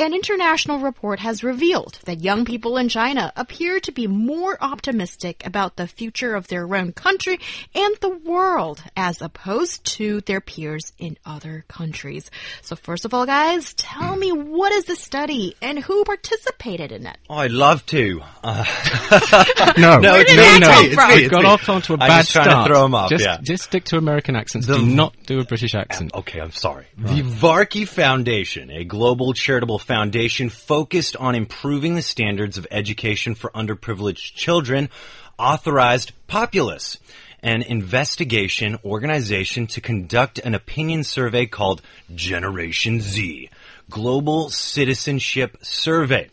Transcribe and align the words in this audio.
An 0.00 0.14
international 0.14 0.78
report 0.78 1.20
has 1.20 1.44
revealed 1.44 1.98
that 2.06 2.22
young 2.22 2.46
people 2.46 2.78
in 2.78 2.88
China 2.88 3.30
appear 3.36 3.78
to 3.80 3.92
be 3.92 4.06
more 4.06 4.56
optimistic 4.58 5.44
about 5.44 5.76
the 5.76 5.86
future 5.86 6.34
of 6.34 6.48
their 6.48 6.74
own 6.74 6.92
country 6.92 7.38
and 7.74 7.94
the 8.00 8.08
world 8.08 8.82
as 8.96 9.20
opposed 9.20 9.84
to 9.98 10.22
their 10.22 10.40
peers 10.40 10.94
in 10.98 11.18
other 11.26 11.66
countries. 11.68 12.30
So 12.62 12.76
first 12.76 13.04
of 13.04 13.12
all, 13.12 13.26
guys, 13.26 13.74
tell 13.74 14.16
me 14.16 14.32
what 14.32 14.72
is 14.72 14.86
the 14.86 14.96
study 14.96 15.54
and 15.60 15.78
who 15.78 16.02
participated 16.04 16.92
in 16.92 17.04
it? 17.06 17.18
Oh, 17.28 17.34
I'd 17.36 17.50
love 17.50 17.84
to. 17.86 18.22
Uh, 18.42 18.64
No, 19.76 19.98
no, 20.00 20.12
Where 20.12 20.20
it's 20.22 20.30
did 20.30 20.36
me, 20.38 20.42
that 20.44 20.58
no, 20.60 20.68
come 20.68 20.84
it's 20.86 20.94
from? 20.94 21.08
me, 21.10 21.14
We've 21.16 21.24
it's 21.24 21.30
got 21.30 21.42
me. 21.42 21.48
off 21.50 21.68
onto 21.68 21.92
a 21.92 21.96
I'm 22.00 22.08
bad 22.08 22.20
just 22.20 22.32
trying 22.32 22.44
start. 22.46 22.66
to 22.68 22.72
throw 22.72 22.84
'em 22.86 22.94
off, 22.94 23.10
Just, 23.10 23.24
yeah. 23.24 23.38
just 23.42 23.64
stick 23.64 23.84
to 23.84 23.98
American 23.98 24.34
accents. 24.34 24.66
The- 24.66 24.76
Do 24.78 24.86
not 24.86 25.14
do 25.26 25.40
a 25.40 25.44
British 25.44 25.74
accent. 25.74 26.12
Okay, 26.14 26.40
I'm 26.40 26.52
sorry. 26.52 26.86
The 26.96 27.20
Varkey 27.22 27.86
Foundation, 27.86 28.70
a 28.70 28.84
global 28.84 29.34
charitable 29.34 29.78
foundation 29.90 30.48
focused 30.48 31.16
on 31.16 31.34
improving 31.34 31.96
the 31.96 32.02
standards 32.02 32.56
of 32.56 32.64
education 32.70 33.34
for 33.34 33.50
underprivileged 33.50 34.36
children, 34.36 34.88
authorized 35.36 36.12
Populus, 36.28 36.98
an 37.42 37.62
investigation 37.62 38.78
organization 38.84 39.66
to 39.66 39.80
conduct 39.80 40.38
an 40.38 40.54
opinion 40.54 41.02
survey 41.02 41.44
called 41.44 41.82
Generation 42.14 43.00
Z, 43.00 43.50
Global 43.90 44.48
Citizenship 44.50 45.56
Survey. 45.60 46.30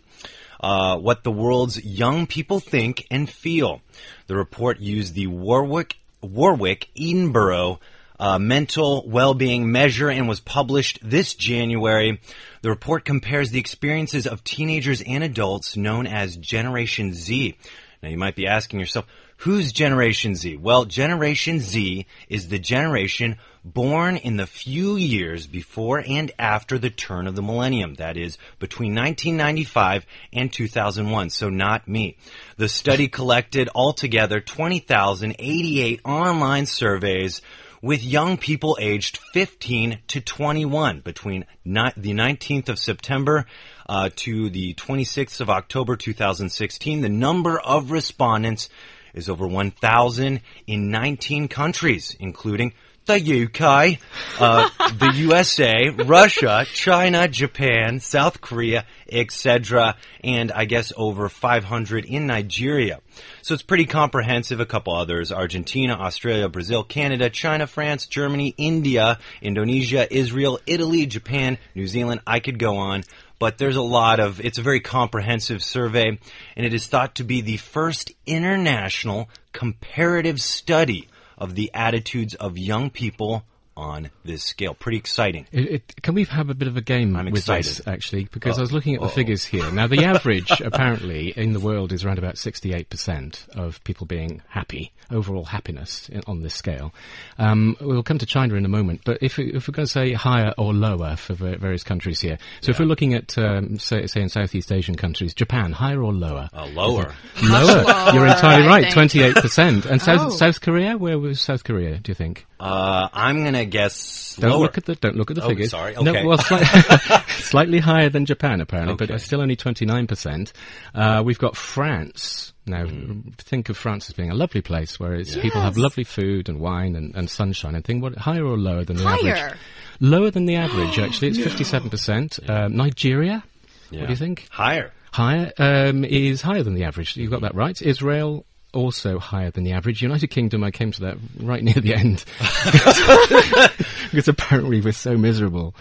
Uh, 0.62 1.00
what 1.00 1.24
the 1.24 1.32
world's 1.32 1.84
young 1.84 2.28
people 2.28 2.60
think 2.60 3.08
and 3.10 3.28
feel. 3.28 3.82
The 4.28 4.36
report 4.36 4.80
used 4.80 5.16
the 5.16 5.26
Warwick 5.26 5.98
Warwick 6.22 6.90
Edinburgh 6.96 7.80
uh, 8.20 8.40
mental 8.40 9.04
well-being 9.08 9.72
measure 9.72 10.10
and 10.10 10.28
was 10.28 10.40
published 10.40 11.00
this 11.02 11.34
January. 11.34 12.20
The 12.62 12.70
report 12.70 13.06
compares 13.06 13.52
the 13.52 13.60
experiences 13.60 14.28
of 14.28 14.44
teenagers 14.44 15.02
and 15.02 15.24
adults 15.24 15.78
known 15.78 16.08
as 16.08 16.38
Generation 16.38 17.14
Z. 17.14 17.58
Now 18.02 18.10
you 18.10 18.18
might 18.18 18.36
be 18.36 18.48
asking 18.48 18.80
yourself, 18.80 19.06
who's 19.38 19.72
Generation 19.72 20.36
Z? 20.36 20.58
Well, 20.58 20.86
Generation 20.86 21.60
Z 21.60 22.06
is 22.30 22.48
the 22.48 22.60
generation 22.60 23.38
born 23.64 24.18
in 24.18 24.38
the 24.38 24.48
few 24.48 24.96
years 24.96 25.46
before 25.46 26.04
and 26.08 26.32
after 26.40 26.78
the 26.78 26.90
turn 26.90 27.28
of 27.28 27.36
the 27.36 27.42
millennium. 27.42 27.96
That 27.96 28.18
is 28.18 28.38
between 28.60 28.96
1995 28.96 30.06
and 30.34 30.52
2001. 30.52 31.30
So 31.32 31.50
not 31.50 31.88
me. 31.88 32.18
The 32.58 32.70
study 32.70 33.08
collected 33.08 33.70
altogether 33.76 34.40
20,088 34.40 36.02
online 36.06 36.66
surveys 36.66 37.42
with 37.82 38.04
young 38.04 38.38
people 38.38 38.78
aged 38.80 39.18
15 39.34 40.00
to 40.08 40.22
21 40.22 41.02
between 41.02 41.46
ni- 41.64 41.92
the 41.96 42.14
19th 42.14 42.70
of 42.70 42.80
September 42.80 43.46
uh, 43.88 44.10
to 44.16 44.50
the 44.50 44.74
26th 44.74 45.42
of 45.42 45.50
October 45.50 45.96
2016. 45.96 47.02
The 47.02 47.10
number 47.10 47.60
of 47.60 47.92
respondents 47.92 48.70
is 49.14 49.30
over 49.30 49.48
1,000 49.48 50.42
in 50.68 50.92
19 50.92 51.48
countries, 51.48 52.16
including 52.20 52.74
the 53.08 53.46
UK, 53.46 54.00
uh, 54.40 54.70
the 54.92 55.14
USA, 55.16 55.90
Russia, 55.90 56.66
China, 56.72 57.28
Japan, 57.28 58.00
South 58.00 58.42
Korea, 58.42 58.86
etc., 59.10 59.96
and 60.24 60.52
I 60.52 60.66
guess 60.66 60.94
over 60.96 61.30
500 61.30 62.06
in 62.06 62.28
Nigeria. 62.28 63.00
So 63.42 63.54
it's 63.54 63.64
pretty 63.64 63.86
comprehensive. 63.86 64.60
A 64.60 64.66
couple 64.66 64.94
others 64.94 65.32
Argentina, 65.32 65.94
Australia, 65.94 66.50
Brazil, 66.50 66.84
Canada, 66.84 67.30
China, 67.30 67.66
France, 67.66 68.06
Germany, 68.06 68.54
India, 68.58 69.20
Indonesia, 69.42 70.14
Israel, 70.14 70.60
Italy, 70.68 71.06
Japan, 71.06 71.58
New 71.74 71.88
Zealand. 71.88 72.22
I 72.28 72.40
could 72.40 72.60
go 72.60 72.78
on. 72.78 73.04
But 73.40 73.60
there's 73.60 73.76
a 73.76 73.82
lot 73.82 74.20
of, 74.20 74.42
it's 74.42 74.58
a 74.58 74.64
very 74.64 74.80
comprehensive 74.80 75.62
survey, 75.62 76.18
and 76.56 76.66
it 76.66 76.74
is 76.74 76.88
thought 76.88 77.16
to 77.16 77.24
be 77.24 77.42
the 77.42 77.58
first 77.58 78.12
international 78.26 79.30
comparative 79.54 80.42
study 80.42 81.08
of 81.38 81.56
the 81.56 81.72
attitudes 81.74 82.34
of 82.36 82.58
young 82.58 82.90
people 82.90 83.44
on 83.78 84.10
this 84.26 84.44
scale. 84.44 84.74
Pretty 84.74 84.98
exciting. 84.98 85.48
It, 85.54 85.72
it, 85.72 86.02
can 86.02 86.16
we 86.16 86.26
have 86.26 86.50
a 86.50 86.54
bit 86.56 86.68
of 86.68 86.76
a 86.76 86.82
game 86.82 87.16
I'm 87.16 87.26
with 87.26 87.46
this, 87.46 87.80
excited. 87.80 87.88
actually? 87.88 88.26
Because 88.32 88.58
Oh, 88.58 88.60
I 88.60 88.62
was 88.62 88.74
looking 88.74 88.96
at 88.96 89.02
the 89.02 89.06
uh-oh. 89.08 89.12
figures 89.14 89.46
here. 89.46 89.72
Now, 89.72 89.88
the 89.88 90.04
average, 90.14 90.52
apparently, 90.62 91.30
in 91.30 91.54
the 91.54 91.60
world 91.60 91.94
is 91.94 92.04
around 92.04 92.18
about 92.18 92.36
68% 92.36 93.50
of 93.56 93.84
people 93.84 94.08
being 94.08 94.42
happy, 94.50 94.92
overall 95.12 95.46
happiness 95.46 96.10
in, 96.10 96.22
on 96.28 96.42
this 96.42 96.56
scale. 96.56 96.94
Um, 97.38 97.76
we'll 97.80 98.04
come 98.04 98.18
to 98.18 98.26
China 98.26 98.56
in 98.56 98.66
a 98.66 98.70
moment, 98.70 99.02
but 99.06 99.20
if, 99.22 99.38
we- 99.38 99.54
if 99.54 99.68
we're 99.68 99.74
going 99.74 99.86
to 99.86 99.92
say 99.92 100.14
higher 100.14 100.54
or 100.58 100.74
lower 100.74 101.16
for 101.16 101.34
va- 101.36 101.58
various 101.58 101.84
countries 101.84 102.20
here, 102.20 102.38
so 102.62 102.72
if 102.72 102.80
we're 102.80 102.86
looking 102.86 103.14
at, 103.14 103.38
um, 103.38 103.78
say, 103.80 104.08
say 104.08 104.22
in 104.22 104.30
Southeast 104.30 104.72
Asian 104.72 104.96
countries, 104.96 105.34
Japan, 105.34 105.72
higher 105.72 106.02
or 106.02 106.14
lower? 106.14 106.50
Uh, 106.54 106.66
lower. 106.68 107.14
Lower. 107.44 107.84
lower, 107.84 108.14
You're 108.14 108.28
entirely 108.28 108.68
right, 108.68 108.86
28%. 108.86 109.86
And 109.86 110.02
South, 110.02 110.18
Oh. 110.18 110.30
South 110.30 110.62
Korea? 110.62 110.98
Where 110.98 111.20
was 111.20 111.40
South 111.40 111.64
Korea, 111.64 111.98
do 112.00 112.10
you 112.10 112.16
think? 112.16 112.46
Uh, 112.60 113.08
I'm 113.14 113.44
gonna 113.44 113.66
guess 113.66 114.36
Don't 114.40 114.52
lower. 114.52 114.62
look 114.62 114.78
at 114.80 114.86
the 114.86 114.96
don't 114.96 115.16
look 115.16 115.30
at 115.30 115.36
the 115.38 115.44
Oh, 115.44 115.50
figures. 115.50 115.70
sorry, 115.72 115.94
No, 116.02 116.12
okay. 116.12 116.26
well, 116.26 116.38
slight, 116.40 116.66
slightly 117.30 117.80
higher 117.80 118.10
than 118.10 118.26
Japan 118.26 118.62
apparently, 118.62 118.96
but 118.96 119.06
Okay. 119.06 119.14
it's 119.16 119.24
still 119.26 119.42
only 119.42 119.56
twenty 119.56 119.86
nine 119.86 120.08
percent. 120.08 120.54
Uh, 120.96 121.22
we've 121.26 121.38
got 121.40 121.56
France. 121.56 122.54
Now, 122.66 122.86
Hmm. 122.86 123.30
think 123.38 123.70
of 123.70 123.78
France 123.78 124.10
as 124.10 124.16
being 124.16 124.32
a 124.32 124.36
lovely 124.36 124.62
place 124.62 125.00
where 125.00 125.14
it's, 125.14 125.36
people 125.38 125.62
have 125.62 125.78
lovely 125.78 126.04
food 126.04 126.50
and 126.50 126.60
wine 126.60 126.96
and, 126.96 127.16
and 127.16 127.30
sunshine. 127.30 127.76
And 127.76 127.86
think 127.86 128.02
what 128.04 128.18
higher 128.18 128.44
or 128.44 128.58
lower 128.58 128.84
than 128.84 128.98
the 128.98 129.04
Higher. 129.04 129.36
average? 129.36 129.58
Lower 130.02 130.32
than 130.32 130.46
the 130.48 130.56
average, 130.66 130.98
actually. 131.00 131.30
It's 131.30 131.38
fifty 131.40 131.64
seven 131.64 131.90
percent. 131.90 132.40
Um, 132.50 132.76
Nigeria. 132.76 133.44
Yeah. 133.92 134.00
What 134.02 134.08
do 134.08 134.14
you 134.14 134.18
think? 134.18 134.48
Higher. 134.50 134.92
Higher 135.14 135.52
um, 135.60 136.04
is 136.04 136.42
higher 136.42 136.62
than 136.64 136.74
the 136.74 136.84
average. 136.84 137.16
You've 137.16 137.32
got 137.32 137.42
that 137.42 137.56
right. 137.56 137.80
Israel 137.82 138.46
also 138.74 139.20
higher 139.20 139.52
than 139.52 139.64
the 139.64 139.74
average. 139.74 140.02
United 140.02 140.28
Kingdom, 140.28 140.64
I 140.64 140.72
came 140.72 140.92
to 140.92 141.02
that 141.02 141.18
right 141.40 141.64
near 141.64 141.76
the 141.76 141.94
end 141.94 142.24
because 144.12 144.28
apparently 144.28 144.82
we're 144.82 144.94
so 144.94 145.18
miserable. 145.18 145.76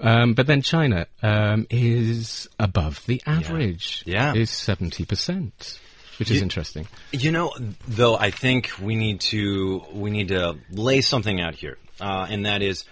Um, 0.00 0.34
but 0.34 0.46
then 0.46 0.62
China 0.62 1.06
um, 1.22 1.66
is 1.70 2.48
above 2.58 3.04
the 3.06 3.22
average. 3.26 4.02
Yeah. 4.06 4.34
is 4.34 4.50
seventy 4.50 5.04
percent, 5.04 5.80
which 6.18 6.30
is 6.30 6.42
interesting. 6.42 6.86
You 7.12 7.30
know, 7.30 7.52
though, 7.88 8.16
I 8.16 8.30
think 8.30 8.72
we 8.80 8.96
need 8.96 9.20
to 9.22 9.82
we 9.92 10.10
need 10.10 10.28
to 10.28 10.58
lay 10.70 11.00
something 11.00 11.40
out 11.40 11.54
here, 11.54 11.78
uh, 12.00 12.26
and 12.28 12.46
that 12.46 12.62
is, 12.62 12.84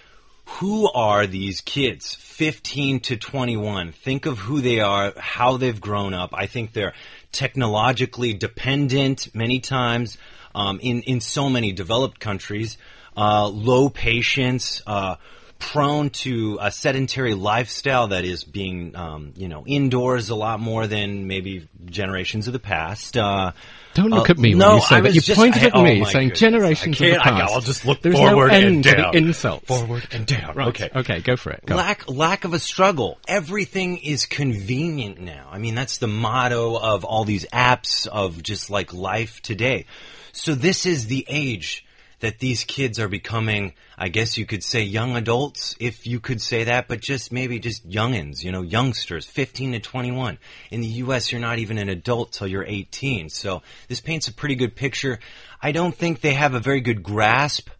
who 0.58 0.90
are 0.92 1.26
these 1.26 1.60
kids, 1.60 2.14
fifteen 2.14 3.00
to 3.00 3.16
twenty-one? 3.16 3.92
Think 3.92 4.26
of 4.26 4.38
who 4.38 4.60
they 4.60 4.80
are, 4.80 5.12
how 5.16 5.56
they've 5.56 5.80
grown 5.80 6.12
up. 6.12 6.30
I 6.32 6.46
think 6.46 6.72
they're 6.72 6.94
technologically 7.32 8.34
dependent 8.34 9.34
many 9.34 9.60
times 9.60 10.18
um, 10.54 10.80
in 10.82 11.02
in 11.02 11.20
so 11.20 11.48
many 11.48 11.72
developed 11.72 12.20
countries. 12.20 12.78
Uh, 13.16 13.48
low 13.48 13.88
patience. 13.88 14.82
Uh, 14.86 15.16
prone 15.60 16.10
to 16.10 16.58
a 16.60 16.72
sedentary 16.72 17.34
lifestyle 17.34 18.08
that 18.08 18.24
is 18.24 18.42
being, 18.42 18.96
um, 18.96 19.32
you 19.36 19.46
know, 19.48 19.62
indoors 19.66 20.30
a 20.30 20.34
lot 20.34 20.58
more 20.58 20.86
than 20.88 21.26
maybe 21.28 21.68
generations 21.84 22.46
of 22.48 22.52
the 22.52 22.58
past. 22.58 23.16
Uh, 23.16 23.52
Don't 23.94 24.10
look 24.10 24.28
uh, 24.28 24.32
at 24.32 24.38
me 24.38 24.54
when 24.54 24.74
you 24.76 24.80
say 24.80 24.96
I 24.96 25.00
that. 25.02 25.14
You 25.14 25.20
just- 25.20 25.38
pointed 25.38 25.62
I- 25.62 25.66
at 25.66 25.74
oh 25.76 25.82
me 25.84 26.04
saying 26.06 26.28
goodness. 26.30 26.40
generations 26.40 26.96
of 26.96 27.06
the 27.06 27.10
can't- 27.12 27.26
I- 27.26 27.30
past. 27.30 27.52
I'll 27.52 27.60
just 27.60 27.84
look 27.84 28.02
There's 28.02 28.16
forward 28.16 28.48
no 28.52 28.54
and 28.58 28.82
down. 28.82 29.12
the 29.12 29.18
insults. 29.18 29.66
Forward 29.66 30.08
and 30.10 30.26
down. 30.26 30.54
Right. 30.56 30.68
Okay. 30.68 30.88
Okay, 30.96 31.20
go 31.20 31.36
for 31.36 31.50
it. 31.50 31.62
Go. 31.66 31.76
Lack 31.76 32.08
lack 32.08 32.44
of 32.44 32.52
a 32.54 32.58
struggle. 32.58 33.18
Everything 33.28 33.98
is 33.98 34.26
convenient 34.26 35.20
now. 35.20 35.48
I 35.52 35.58
mean, 35.58 35.74
that's 35.74 35.98
the 35.98 36.08
motto 36.08 36.76
of 36.78 37.04
all 37.04 37.24
these 37.24 37.44
apps 37.52 38.06
of 38.06 38.42
just 38.42 38.70
like 38.70 38.92
life 38.94 39.40
today. 39.42 39.86
So 40.32 40.54
this 40.54 40.86
is 40.86 41.06
the 41.06 41.26
age 41.28 41.84
that 42.20 42.38
these 42.38 42.64
kids 42.64 42.98
are 42.98 43.08
becoming, 43.08 43.74
I 43.98 44.08
guess 44.08 44.36
you 44.36 44.46
could 44.46 44.62
say 44.62 44.82
young 44.82 45.16
adults, 45.16 45.74
if 45.80 46.06
you 46.06 46.20
could 46.20 46.40
say 46.40 46.64
that, 46.64 46.86
but 46.86 47.00
just 47.00 47.32
maybe 47.32 47.58
just 47.58 47.88
youngins, 47.88 48.44
you 48.44 48.52
know, 48.52 48.62
youngsters, 48.62 49.26
15 49.26 49.72
to 49.72 49.80
21. 49.80 50.38
In 50.70 50.80
the 50.80 50.86
US, 50.86 51.32
you're 51.32 51.40
not 51.40 51.58
even 51.58 51.78
an 51.78 51.88
adult 51.88 52.32
till 52.32 52.46
you're 52.46 52.64
18. 52.64 53.30
So 53.30 53.62
this 53.88 54.00
paints 54.00 54.28
a 54.28 54.32
pretty 54.32 54.54
good 54.54 54.76
picture. 54.76 55.18
I 55.62 55.72
don't 55.72 55.94
think 55.94 56.20
they 56.20 56.34
have 56.34 56.54
a 56.54 56.60
very 56.60 56.80
good 56.80 57.02
grasp 57.02 57.70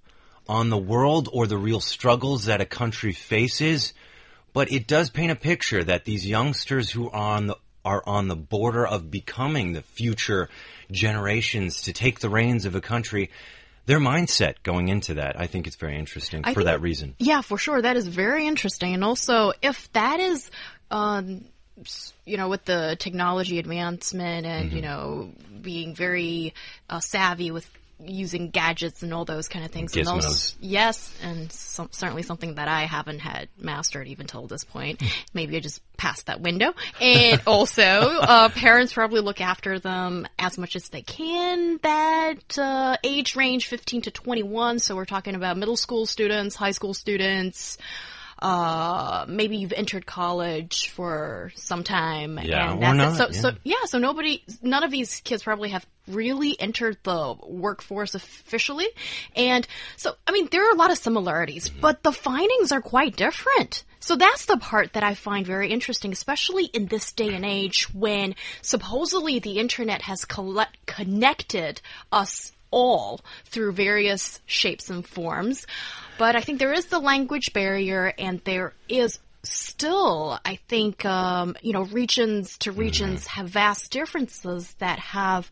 on 0.49 0.71
the 0.71 0.79
world 0.79 1.29
or 1.33 1.47
the 1.47 1.59
real 1.59 1.81
struggles 1.81 2.47
that 2.47 2.61
a 2.61 2.67
country 2.67 3.13
faces, 3.13 3.95
but 4.53 4.73
it 4.73 4.87
does 4.87 5.11
paint 5.11 5.31
a 5.31 5.37
picture 5.37 5.85
that 5.85 6.05
these 6.05 6.27
youngsters 6.27 6.91
who 6.91 7.09
are 7.11 7.37
on 7.37 7.47
the 7.47 7.57
are 7.85 8.03
on 8.07 8.29
the 8.29 8.37
border 8.37 8.87
of 8.87 9.11
becoming 9.11 9.73
the 9.73 9.83
future 9.83 10.49
generations 10.91 11.83
to 11.83 11.93
take 11.93 12.21
the 12.21 12.29
reins 12.29 12.67
of 12.67 12.75
a 12.75 12.81
country. 12.81 13.31
Their 13.87 13.99
mindset 14.01 14.57
going 14.63 14.89
into 14.89 15.15
that. 15.15 15.39
I 15.39 15.47
think 15.47 15.67
it's 15.67 15.77
very 15.77 15.97
interesting 15.99 16.43
I 16.45 16.55
for 16.55 16.65
that 16.65 16.81
reason. 16.81 17.15
Yeah, 17.19 17.41
for 17.41 17.59
sure. 17.59 17.81
That 17.83 17.97
is 17.97 18.07
very 18.07 18.47
interesting. 18.47 18.95
And 18.95 19.03
also, 19.03 19.53
if 19.63 19.93
that 19.93 20.21
is, 20.21 20.51
um, 20.91 21.45
you 22.25 22.37
know, 22.37 22.49
with 22.49 22.65
the 22.65 22.97
technology 22.99 23.59
advancement 23.59 24.47
and, 24.47 24.67
Mm-hmm. 24.69 24.77
you 24.77 24.83
know, 24.83 25.31
being 25.63 25.95
very 25.95 26.55
uh, 26.89 27.01
savvy 27.01 27.51
with 27.51 27.69
using 28.05 28.51
gadgets 28.51 29.03
and 29.03 29.13
all 29.13 29.25
those 29.25 29.49
kind 29.49 29.65
of 29.65 29.71
things. 29.71 29.97
And 29.97 30.07
those, 30.07 30.57
yes, 30.61 31.15
and 31.23 31.51
some, 31.53 31.89
certainly 31.93 32.23
something 32.23 32.55
that 32.55 32.69
I 32.69 32.83
haven't 32.85 33.21
had 33.21 33.49
mastered 33.59 34.09
even 34.09 34.27
till 34.27 34.47
this 34.47 34.65
point. 34.65 35.03
Maybe 35.35 35.57
I 35.57 35.61
just 35.61 35.81
passed 35.97 36.27
that 36.27 36.41
window. 36.41 36.75
And 37.01 37.43
also, 37.47 37.83
uh, 37.83 38.49
parents 38.51 38.93
probably 38.93 39.21
look 39.21 39.41
after 39.41 39.79
them 39.79 40.27
as 40.39 40.59
much 40.59 40.77
as 40.77 40.89
they 40.89 41.03
can. 41.03 41.79
That 41.83 42.59
uh, 42.59 42.97
age 43.05 43.37
range, 43.37 43.67
15 43.67 44.03
to 44.03 44.11
21. 44.11 44.79
So 44.79 44.97
we're 44.97 45.05
talking 45.05 45.35
about 45.35 45.57
middle 45.57 45.77
school 45.77 46.07
students, 46.07 46.57
high 46.57 46.73
school 46.73 46.95
students. 46.95 47.79
Uh, 48.41 49.27
maybe 49.29 49.59
you've 49.59 49.73
entered 49.73 50.07
college 50.07 50.89
for 50.89 51.53
some 51.57 51.85
time. 51.85 52.39
Yeah, 52.43 52.73
and 52.73 52.83
or 52.83 52.95
not, 52.95 53.13
it. 53.13 53.17
So, 53.17 53.27
yeah. 53.27 53.41
so 53.41 53.51
yeah, 53.65 53.85
so 53.85 53.99
nobody, 53.99 54.43
none 54.63 54.83
of 54.83 54.91
these 54.91 55.21
kids 55.21 55.43
probably 55.43 55.71
have 55.71 55.87
really 56.09 56.59
entered 56.59 56.97
the 57.03 57.37
workforce 57.47 58.15
officially. 58.15 58.89
And 59.37 59.67
so, 59.97 60.15
I 60.27 60.33
mean, 60.33 60.49
there 60.51 60.67
are 60.67 60.73
a 60.73 60.77
lot 60.77 60.91
of 60.91 60.99
similarities, 60.99 61.69
Mm-hmm. 61.69 61.81
but 61.81 62.03
the 62.03 62.13
findings 62.13 62.73
are 62.73 62.81
quite 62.81 63.17
different. 63.17 63.85
So 64.03 64.17
that's 64.17 64.47
the 64.47 64.57
part 64.57 64.95
that 64.95 65.03
I 65.03 65.15
find 65.15 65.47
very 65.47 65.71
interesting, 65.71 66.11
especially 66.11 66.65
in 66.65 66.87
this 66.87 67.13
day 67.13 67.35
and 67.35 67.45
age 67.45 67.93
when 67.93 68.35
supposedly 68.63 69.39
the 69.41 69.59
internet 69.59 70.03
has 70.03 70.25
collect- 70.25 70.87
connected 70.87 71.83
us 72.11 72.53
all 72.71 73.21
through 73.45 73.73
various 73.73 74.41
shapes 74.47 74.91
and 74.91 75.07
forms. 75.07 75.67
But 76.19 76.37
I 76.37 76.41
think 76.41 76.59
there 76.59 76.73
is 76.73 76.87
the 76.87 77.01
language 77.01 77.53
barrier 77.53 78.13
and 78.19 78.41
there 78.45 78.75
is 78.89 79.19
still, 79.43 80.39
I 80.45 80.57
think, 80.69 81.05
um, 81.05 81.57
you 81.63 81.73
know, 81.73 81.83
regions 81.83 82.59
to 82.59 82.73
regions 82.73 83.27
have 83.27 83.49
vast 83.49 83.91
differences 83.91 84.75
that 84.79 84.99
have 84.99 85.51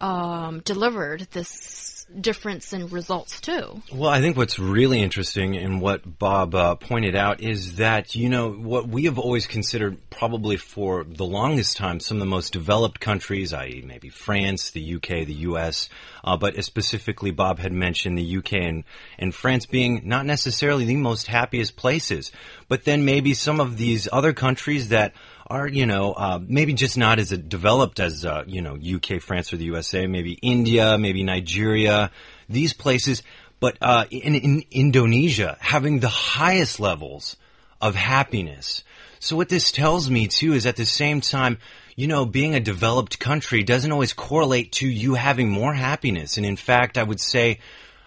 um, 0.00 0.60
delivered 0.60 1.28
this 1.32 1.95
difference 2.20 2.72
in 2.72 2.88
results 2.88 3.40
too. 3.40 3.82
Well, 3.92 4.10
I 4.10 4.20
think 4.20 4.36
what's 4.36 4.58
really 4.58 5.02
interesting 5.02 5.56
and 5.56 5.80
what 5.80 6.18
Bob 6.18 6.54
uh, 6.54 6.74
pointed 6.76 7.16
out 7.16 7.40
is 7.40 7.76
that, 7.76 8.14
you 8.14 8.28
know, 8.28 8.52
what 8.52 8.88
we 8.88 9.04
have 9.04 9.18
always 9.18 9.46
considered 9.46 9.98
probably 10.10 10.56
for 10.56 11.04
the 11.04 11.24
longest 11.24 11.76
time 11.76 12.00
some 12.00 12.18
of 12.18 12.20
the 12.20 12.26
most 12.26 12.52
developed 12.52 13.00
countries, 13.00 13.52
i.e., 13.52 13.82
maybe 13.84 14.08
France, 14.08 14.70
the 14.70 14.94
UK, 14.94 15.26
the 15.26 15.34
US, 15.48 15.88
uh, 16.22 16.36
but 16.36 16.62
specifically 16.64 17.32
Bob 17.32 17.58
had 17.58 17.72
mentioned 17.72 18.16
the 18.16 18.36
UK 18.38 18.54
and, 18.54 18.84
and 19.18 19.34
France 19.34 19.66
being 19.66 20.02
not 20.04 20.26
necessarily 20.26 20.84
the 20.84 20.96
most 20.96 21.26
happiest 21.26 21.76
places, 21.76 22.30
but 22.68 22.84
then 22.84 23.04
maybe 23.04 23.34
some 23.34 23.60
of 23.60 23.76
these 23.76 24.08
other 24.12 24.32
countries 24.32 24.88
that 24.88 25.12
are, 25.48 25.68
you 25.68 25.86
know, 25.86 26.12
uh, 26.12 26.40
maybe 26.42 26.72
just 26.72 26.98
not 26.98 27.18
as 27.18 27.30
developed 27.30 28.00
as, 28.00 28.24
uh, 28.24 28.44
you 28.46 28.62
know, 28.62 28.76
UK, 28.76 29.20
France, 29.20 29.52
or 29.52 29.56
the 29.56 29.66
USA, 29.66 30.06
maybe 30.06 30.32
India, 30.42 30.98
maybe 30.98 31.22
Nigeria, 31.22 32.10
these 32.48 32.72
places, 32.72 33.22
but 33.60 33.76
uh, 33.80 34.04
in, 34.10 34.34
in 34.34 34.64
Indonesia, 34.70 35.56
having 35.60 36.00
the 36.00 36.08
highest 36.08 36.80
levels 36.80 37.36
of 37.80 37.94
happiness. 37.94 38.82
So 39.18 39.36
what 39.36 39.48
this 39.48 39.72
tells 39.72 40.10
me 40.10 40.28
too 40.28 40.52
is 40.52 40.66
at 40.66 40.76
the 40.76 40.86
same 40.86 41.20
time, 41.20 41.58
you 41.96 42.06
know, 42.06 42.26
being 42.26 42.54
a 42.54 42.60
developed 42.60 43.18
country 43.18 43.62
doesn't 43.62 43.90
always 43.90 44.12
correlate 44.12 44.72
to 44.72 44.86
you 44.86 45.14
having 45.14 45.48
more 45.48 45.72
happiness. 45.72 46.36
And 46.36 46.44
in 46.44 46.56
fact, 46.56 46.98
I 46.98 47.02
would 47.02 47.20
say, 47.20 47.60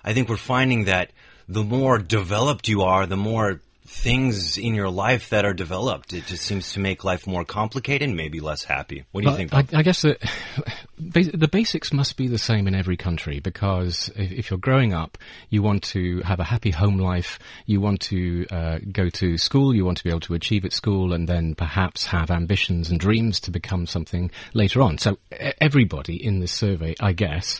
I 0.04 0.14
think 0.14 0.30
we're 0.30 0.38
finding 0.38 0.86
that 0.86 1.12
the 1.48 1.64
more 1.64 1.98
developed 1.98 2.68
you 2.68 2.84
are, 2.84 3.08
the 3.08 3.18
more 3.18 3.62
things 3.90 4.58
in 4.60 4.76
your 4.76 4.90
life 4.90 5.30
that 5.30 5.46
are 5.46 5.54
developed. 5.54 6.14
It 6.14 6.28
just 6.28 6.44
seems 6.44 6.74
to 6.74 6.80
make 6.80 7.04
life 7.04 7.26
more 7.26 7.44
complicated 7.44 8.08
and 8.08 8.16
maybe 8.16 8.40
less 8.40 8.64
happy. 8.64 9.04
What 9.12 9.24
do 9.24 9.32
you 9.32 9.36
think? 9.36 9.54
I, 9.54 9.66
I 9.74 9.82
guess 9.82 10.04
that 10.04 10.22
the 10.98 11.50
basics 11.52 11.92
must 11.92 12.16
be 12.16 12.28
the 12.28 12.38
same 12.38 12.68
in 12.68 12.76
every 12.76 12.98
country 12.98 13.40
because 13.40 14.10
if, 14.16 14.32
if 14.32 14.50
you're 14.52 14.60
growing 14.60 14.94
up, 14.94 15.18
you 15.50 15.64
want 15.64 15.84
to 15.84 16.22
have 16.22 16.40
a 16.40 16.44
happy 16.44 16.70
home 16.70 17.00
life, 17.00 17.40
you 17.66 17.82
want 17.82 18.00
to 18.02 18.46
uh, 18.52 18.78
go 18.92 19.10
to 19.10 19.38
school, 19.40 19.76
you 19.76 19.86
want 19.86 19.98
to 19.98 20.04
be 20.04 20.12
able 20.12 20.20
to 20.22 20.36
achieve 20.36 20.66
at 20.66 20.72
school, 20.72 21.12
and 21.12 21.28
then 21.28 21.56
perhaps 21.56 22.06
have 22.06 22.30
ambitions 22.30 22.92
and 22.92 23.00
dreams 23.00 23.40
to 23.42 23.52
become 23.52 23.88
something 23.88 24.30
later 24.54 24.84
on. 24.84 25.00
So 25.00 25.18
everybody 25.60 26.24
in 26.24 26.40
this 26.40 26.52
survey, 26.52 26.94
I 27.00 27.14
guess, 27.14 27.60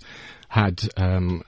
had 0.50 0.81
um, 0.98 1.44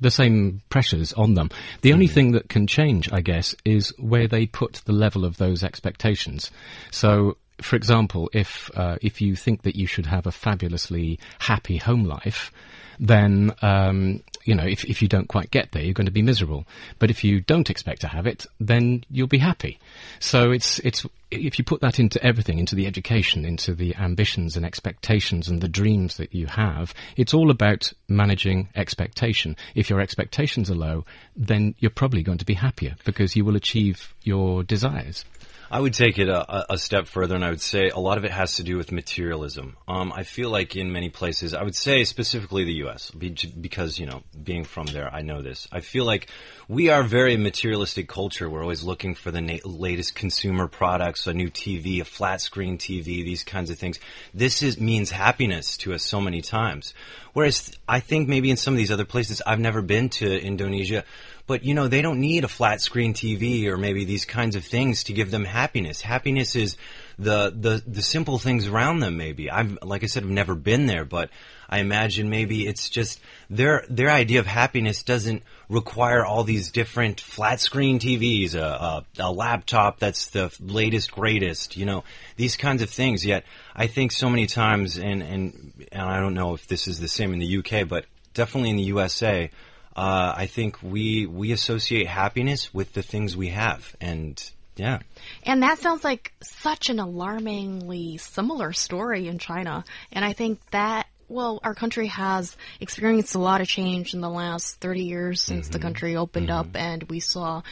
the 0.00 0.10
same 0.10 0.60
pressures 0.68 1.12
on 1.14 1.34
them. 1.34 1.50
The 1.80 1.92
only 1.92 2.06
thing 2.06 2.32
that 2.32 2.48
can 2.48 2.66
change, 2.66 3.10
I 3.12 3.22
guess, 3.22 3.54
is 3.64 3.92
where 3.98 4.28
they 4.28 4.46
put 4.46 4.82
the 4.84 4.92
level 4.92 5.24
of 5.24 5.38
those 5.38 5.64
expectations. 5.64 6.50
So, 6.90 7.38
for 7.60 7.76
example, 7.76 8.30
if 8.32 8.70
uh, 8.76 8.96
if 9.02 9.20
you 9.20 9.34
think 9.36 9.62
that 9.62 9.74
you 9.74 9.86
should 9.86 10.06
have 10.06 10.26
a 10.26 10.32
fabulously 10.32 11.18
happy 11.38 11.78
home 11.78 12.04
life, 12.04 12.52
then 12.98 13.52
um, 13.62 14.22
you 14.44 14.54
know 14.54 14.64
if 14.64 14.84
if 14.84 15.02
you 15.02 15.08
don't 15.08 15.28
quite 15.28 15.50
get 15.50 15.72
there, 15.72 15.82
you're 15.82 15.94
going 15.94 16.06
to 16.06 16.12
be 16.12 16.22
miserable. 16.22 16.64
But 16.98 17.10
if 17.10 17.24
you 17.24 17.40
don't 17.40 17.70
expect 17.70 18.00
to 18.02 18.08
have 18.08 18.26
it, 18.26 18.46
then 18.58 19.04
you'll 19.10 19.26
be 19.26 19.38
happy. 19.38 19.78
So 20.18 20.50
it's 20.50 20.78
it's 20.80 21.06
if 21.30 21.58
you 21.58 21.64
put 21.64 21.80
that 21.80 22.00
into 22.00 22.22
everything, 22.24 22.58
into 22.58 22.74
the 22.74 22.86
education, 22.86 23.44
into 23.44 23.74
the 23.74 23.94
ambitions 23.96 24.56
and 24.56 24.66
expectations 24.66 25.48
and 25.48 25.60
the 25.60 25.68
dreams 25.68 26.16
that 26.16 26.34
you 26.34 26.46
have, 26.46 26.92
it's 27.16 27.34
all 27.34 27.50
about 27.50 27.92
managing 28.08 28.68
expectation. 28.74 29.56
If 29.74 29.90
your 29.90 30.00
expectations 30.00 30.70
are 30.70 30.74
low, 30.74 31.04
then 31.36 31.74
you're 31.78 31.90
probably 31.90 32.22
going 32.22 32.38
to 32.38 32.44
be 32.44 32.54
happier 32.54 32.96
because 33.04 33.36
you 33.36 33.44
will 33.44 33.56
achieve 33.56 34.14
your 34.22 34.64
desires. 34.64 35.24
I 35.72 35.78
would 35.78 35.94
take 35.94 36.18
it 36.18 36.28
a, 36.28 36.72
a 36.72 36.76
step 36.78 37.06
further, 37.06 37.36
and 37.36 37.44
I 37.44 37.50
would 37.50 37.60
say 37.60 37.90
a 37.90 37.98
lot 38.00 38.18
of 38.18 38.24
it 38.24 38.32
has 38.32 38.56
to 38.56 38.64
do 38.64 38.76
with 38.76 38.90
materialism. 38.90 39.76
Um, 39.86 40.12
I 40.12 40.24
feel 40.24 40.50
like 40.50 40.74
in 40.74 40.90
many 40.90 41.10
places, 41.10 41.54
I 41.54 41.62
would 41.62 41.76
say 41.76 42.02
specifically 42.02 42.64
the 42.64 42.72
U.S., 42.84 43.12
because 43.12 43.96
you 43.96 44.06
know, 44.06 44.24
being 44.42 44.64
from 44.64 44.86
there, 44.86 45.08
I 45.14 45.22
know 45.22 45.42
this. 45.42 45.68
I 45.70 45.78
feel 45.78 46.04
like 46.04 46.28
we 46.66 46.88
are 46.88 47.04
very 47.04 47.36
materialistic 47.36 48.08
culture. 48.08 48.50
We're 48.50 48.62
always 48.62 48.82
looking 48.82 49.14
for 49.14 49.30
the 49.30 49.60
latest 49.64 50.16
consumer 50.16 50.66
products, 50.66 51.28
a 51.28 51.34
new 51.34 51.50
TV, 51.50 52.00
a 52.00 52.04
flat 52.04 52.40
screen 52.40 52.76
TV, 52.76 53.04
these 53.24 53.44
kinds 53.44 53.70
of 53.70 53.78
things. 53.78 54.00
This 54.34 54.62
is 54.62 54.80
means 54.80 55.12
happiness 55.12 55.76
to 55.78 55.94
us 55.94 56.02
so 56.02 56.20
many 56.20 56.42
times. 56.42 56.94
Whereas 57.32 57.72
I 57.88 58.00
think 58.00 58.28
maybe 58.28 58.50
in 58.50 58.56
some 58.56 58.74
of 58.74 58.78
these 58.78 58.90
other 58.90 59.04
places, 59.04 59.40
I've 59.46 59.60
never 59.60 59.82
been 59.82 60.08
to 60.10 60.40
Indonesia. 60.40 61.04
But 61.50 61.64
you 61.64 61.74
know, 61.74 61.88
they 61.88 62.00
don't 62.00 62.20
need 62.20 62.44
a 62.44 62.48
flat 62.48 62.80
screen 62.80 63.12
TV 63.12 63.66
or 63.66 63.76
maybe 63.76 64.04
these 64.04 64.24
kinds 64.24 64.54
of 64.54 64.64
things 64.64 65.02
to 65.02 65.12
give 65.12 65.32
them 65.32 65.44
happiness. 65.44 66.00
Happiness 66.00 66.54
is 66.54 66.76
the 67.18 67.50
the 67.50 67.82
the 67.84 68.02
simple 68.02 68.38
things 68.38 68.68
around 68.68 69.00
them. 69.00 69.16
Maybe 69.16 69.50
I've 69.50 69.76
like 69.82 70.04
I 70.04 70.06
said, 70.06 70.22
I've 70.22 70.30
never 70.30 70.54
been 70.54 70.86
there, 70.86 71.04
but 71.04 71.28
I 71.68 71.80
imagine 71.80 72.30
maybe 72.30 72.68
it's 72.68 72.88
just 72.88 73.18
their 73.48 73.84
their 73.90 74.10
idea 74.10 74.38
of 74.38 74.46
happiness 74.46 75.02
doesn't 75.02 75.42
require 75.68 76.24
all 76.24 76.44
these 76.44 76.70
different 76.70 77.20
flat 77.20 77.58
screen 77.58 77.98
TVs, 77.98 78.54
a, 78.54 78.62
a, 78.62 79.04
a 79.18 79.32
laptop 79.32 79.98
that's 79.98 80.28
the 80.28 80.56
latest 80.60 81.10
greatest. 81.10 81.76
You 81.76 81.84
know, 81.84 82.04
these 82.36 82.56
kinds 82.56 82.80
of 82.80 82.90
things. 82.90 83.26
Yet 83.26 83.44
I 83.74 83.88
think 83.88 84.12
so 84.12 84.30
many 84.30 84.46
times, 84.46 84.98
and 84.98 85.20
and 85.20 85.72
and 85.90 86.02
I 86.02 86.20
don't 86.20 86.34
know 86.34 86.54
if 86.54 86.68
this 86.68 86.86
is 86.86 87.00
the 87.00 87.08
same 87.08 87.32
in 87.32 87.40
the 87.40 87.58
UK, 87.58 87.88
but 87.88 88.04
definitely 88.34 88.70
in 88.70 88.76
the 88.76 88.84
USA 88.84 89.50
uh, 89.96 90.34
I 90.36 90.46
think 90.46 90.82
we 90.82 91.26
we 91.26 91.52
associate 91.52 92.06
happiness 92.06 92.72
with 92.72 92.92
the 92.92 93.02
things 93.02 93.36
we 93.36 93.48
have, 93.48 93.96
and 94.00 94.40
yeah, 94.76 95.00
And 95.42 95.62
that 95.62 95.78
sounds 95.78 96.04
like 96.04 96.32
such 96.42 96.88
an 96.88 97.00
alarmingly 97.00 98.16
similar 98.16 98.72
story 98.72 99.28
in 99.28 99.38
China. 99.38 99.84
And 100.10 100.24
I 100.24 100.32
think 100.32 100.58
that, 100.70 101.06
well, 101.28 101.60
our 101.62 101.74
country 101.74 102.06
has 102.06 102.56
experienced 102.80 103.34
a 103.34 103.38
lot 103.38 103.60
of 103.60 103.68
change 103.68 104.14
in 104.14 104.22
the 104.22 104.30
last 104.30 104.80
30 104.80 105.02
years 105.02 105.42
since 105.42 105.68
the 105.68 105.78
country 105.78 106.16
opened 106.16 106.50
up 106.50 106.68
and 106.74 107.02
we 107.04 107.20
saw 107.20 107.62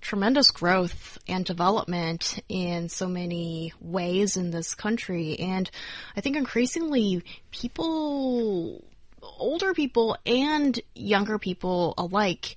tremendous 0.00 0.50
growth 0.50 1.18
and 1.28 1.44
development 1.44 2.40
in 2.48 2.88
so 2.88 3.06
many 3.06 3.72
ways 3.80 4.36
in 4.36 4.50
this 4.50 4.74
country. 4.74 5.38
And 5.38 5.70
I 6.16 6.20
think 6.20 6.36
increasingly 6.36 7.22
people, 7.50 8.84
older 9.38 9.74
people 9.74 10.16
and 10.26 10.78
younger 10.94 11.38
people 11.38 11.94
alike 11.98 12.56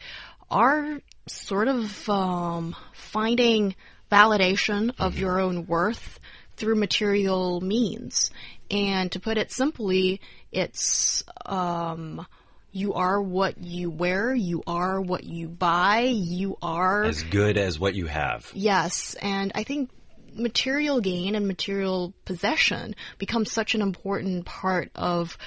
are 0.49 1.01
sort 1.27 1.67
of 1.67 2.09
um, 2.09 2.75
finding 2.93 3.75
validation 4.11 4.93
of 4.99 5.17
your 5.17 5.39
own 5.39 5.65
worth 5.65 6.19
through 6.53 6.75
material 6.75 7.61
means. 7.61 8.31
And 8.69 9.11
to 9.13 9.19
put 9.19 9.37
it 9.37 9.51
simply, 9.51 10.21
it's 10.51 11.23
um, 11.45 12.25
you 12.71 12.93
are 12.93 13.21
what 13.21 13.57
you 13.57 13.89
wear, 13.89 14.33
you 14.33 14.63
are 14.67 15.01
what 15.01 15.23
you 15.23 15.47
buy, 15.47 16.01
you 16.01 16.57
are 16.61 17.03
as 17.03 17.23
good 17.23 17.57
as 17.57 17.79
what 17.79 17.95
you 17.95 18.07
have. 18.07 18.49
Yes, 18.53 19.15
and 19.21 19.51
I 19.55 19.63
think 19.63 19.89
material 20.33 21.01
gain 21.01 21.35
and 21.35 21.47
material 21.47 22.13
possession 22.25 22.95
becomes 23.17 23.51
such 23.51 23.75
an 23.75 23.81
important 23.81 24.45
part 24.45 24.91
of 24.95 25.37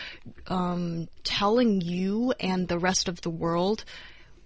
um, 0.49 1.09
telling 1.23 1.81
you 1.81 2.33
and 2.41 2.69
the 2.69 2.79
rest 2.79 3.09
of 3.09 3.21
the 3.21 3.31
world 3.31 3.85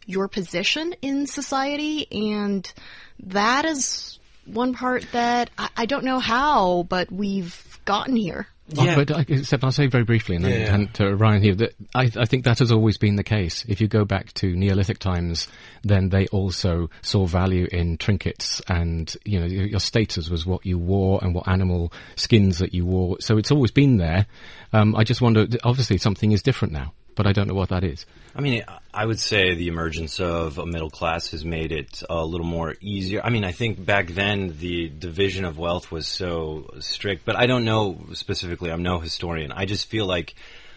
your 0.08 0.26
position 0.26 0.94
in 1.02 1.26
society, 1.26 2.06
and 2.10 2.72
that 3.20 3.66
is 3.66 4.18
one 4.46 4.72
part 4.72 5.04
that 5.12 5.50
I, 5.58 5.68
I 5.76 5.86
don't 5.86 6.04
know 6.04 6.18
how, 6.18 6.84
but 6.88 7.12
we've 7.12 7.78
gotten 7.84 8.16
here. 8.16 8.48
Yeah. 8.70 8.96
but 8.96 9.10
I, 9.10 9.24
except 9.28 9.64
I'll 9.64 9.72
say 9.72 9.86
very 9.86 10.04
briefly, 10.04 10.36
and 10.36 10.44
then 10.44 10.60
yeah. 10.60 10.74
and 10.74 10.94
to 10.94 11.16
Ryan 11.16 11.42
here, 11.42 11.54
that 11.54 11.74
I, 11.94 12.10
I, 12.16 12.26
think 12.26 12.44
that 12.44 12.58
has 12.58 12.70
always 12.70 12.98
been 12.98 13.16
the 13.16 13.24
case. 13.24 13.64
If 13.66 13.80
you 13.80 13.88
go 13.88 14.04
back 14.04 14.32
to 14.34 14.54
Neolithic 14.54 14.98
times, 14.98 15.48
then 15.84 16.10
they 16.10 16.26
also 16.28 16.90
saw 17.00 17.26
value 17.26 17.66
in 17.72 17.96
trinkets, 17.96 18.60
and 18.68 19.14
you 19.24 19.40
know 19.40 19.46
your, 19.46 19.66
your 19.66 19.80
status 19.80 20.28
was 20.28 20.44
what 20.44 20.66
you 20.66 20.78
wore 20.78 21.18
and 21.22 21.34
what 21.34 21.48
animal 21.48 21.92
skins 22.16 22.58
that 22.58 22.74
you 22.74 22.84
wore. 22.84 23.16
So 23.20 23.38
it's 23.38 23.50
always 23.50 23.70
been 23.70 23.96
there. 23.96 24.26
Um, 24.72 24.94
I 24.96 25.04
just 25.04 25.22
wonder, 25.22 25.46
obviously, 25.64 25.96
something 25.96 26.32
is 26.32 26.42
different 26.42 26.74
now 26.74 26.92
but 27.18 27.26
I 27.26 27.32
don't 27.32 27.48
know 27.48 27.54
what 27.54 27.70
that 27.70 27.82
is. 27.82 28.06
I 28.36 28.40
mean, 28.40 28.64
I 28.94 29.04
would 29.04 29.18
say 29.18 29.56
the 29.56 29.66
emergence 29.66 30.20
of 30.20 30.56
a 30.56 30.64
middle 30.64 30.88
class 30.88 31.32
has 31.32 31.44
made 31.44 31.72
it 31.72 32.00
a 32.08 32.24
little 32.24 32.46
more 32.46 32.76
easier. 32.80 33.20
I 33.24 33.30
mean, 33.30 33.44
I 33.44 33.50
think 33.50 33.84
back 33.84 34.06
then 34.06 34.56
the 34.60 34.88
division 34.88 35.44
of 35.44 35.58
wealth 35.58 35.90
was 35.90 36.06
so 36.06 36.70
strict, 36.78 37.24
but 37.24 37.34
I 37.34 37.46
don't 37.46 37.64
know 37.64 37.98
specifically. 38.12 38.70
I'm 38.70 38.84
no 38.84 39.00
historian. 39.00 39.50
I 39.50 39.64
just 39.64 39.88
feel 39.88 40.06
like 40.06 40.36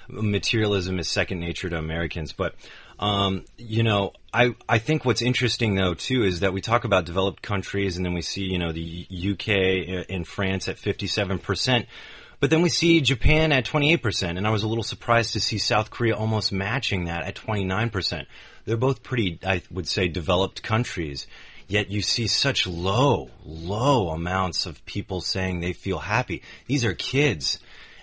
materialism 0.10 0.98
is 0.98 1.08
second 1.08 1.40
nature 1.40 1.70
to 1.70 1.78
Americans. 1.78 2.34
But 2.34 2.56
um, 3.00 3.46
you 3.60 3.84
know, 3.84 4.14
I 4.34 4.56
I 4.68 4.80
think 4.80 5.06
what's 5.06 5.22
interesting 5.22 5.76
though 5.76 5.94
too 5.94 6.24
is 6.24 6.40
that 6.40 6.54
we 6.54 6.62
talk 6.62 6.86
about 6.86 7.06
developed 7.06 7.44
countries, 7.44 7.98
and 7.98 8.06
then 8.06 8.16
we 8.16 8.24
see 8.24 8.46
you 8.46 8.58
know 8.58 8.72
the 8.72 9.06
UK 9.12 10.10
in 10.10 10.24
France 10.24 10.68
at 10.68 10.80
57 10.80 11.38
percent. 11.38 11.86
But 12.42 12.50
then 12.50 12.64
we 12.64 12.70
see 12.70 13.02
Japan 13.02 13.52
at 13.52 13.66
28%, 13.66 14.36
and 14.36 14.48
I 14.48 14.50
was 14.50 14.64
a 14.64 14.68
little 14.68 14.84
surprised 14.84 15.34
to 15.34 15.40
see 15.40 15.60
South 15.60 15.92
Korea 15.92 16.16
almost 16.16 16.52
matching 16.52 17.06
that 17.06 17.24
at 17.24 17.36
29%. 17.36 18.26
They're 18.66 18.78
both 18.78 19.04
pretty, 19.04 19.38
I 19.46 19.62
would 19.70 19.88
say, 19.88 20.08
developed 20.08 20.64
countries. 20.64 21.28
Yet 21.68 21.92
you 21.92 22.02
see 22.02 22.26
such 22.26 22.66
low, 22.66 23.30
low 23.46 24.10
amounts 24.10 24.66
of 24.66 24.84
people 24.88 25.22
saying 25.22 25.60
they 25.60 25.74
feel 25.74 26.00
happy. 26.00 26.42
These 26.66 26.84
are 26.84 26.96
kids. 26.96 27.60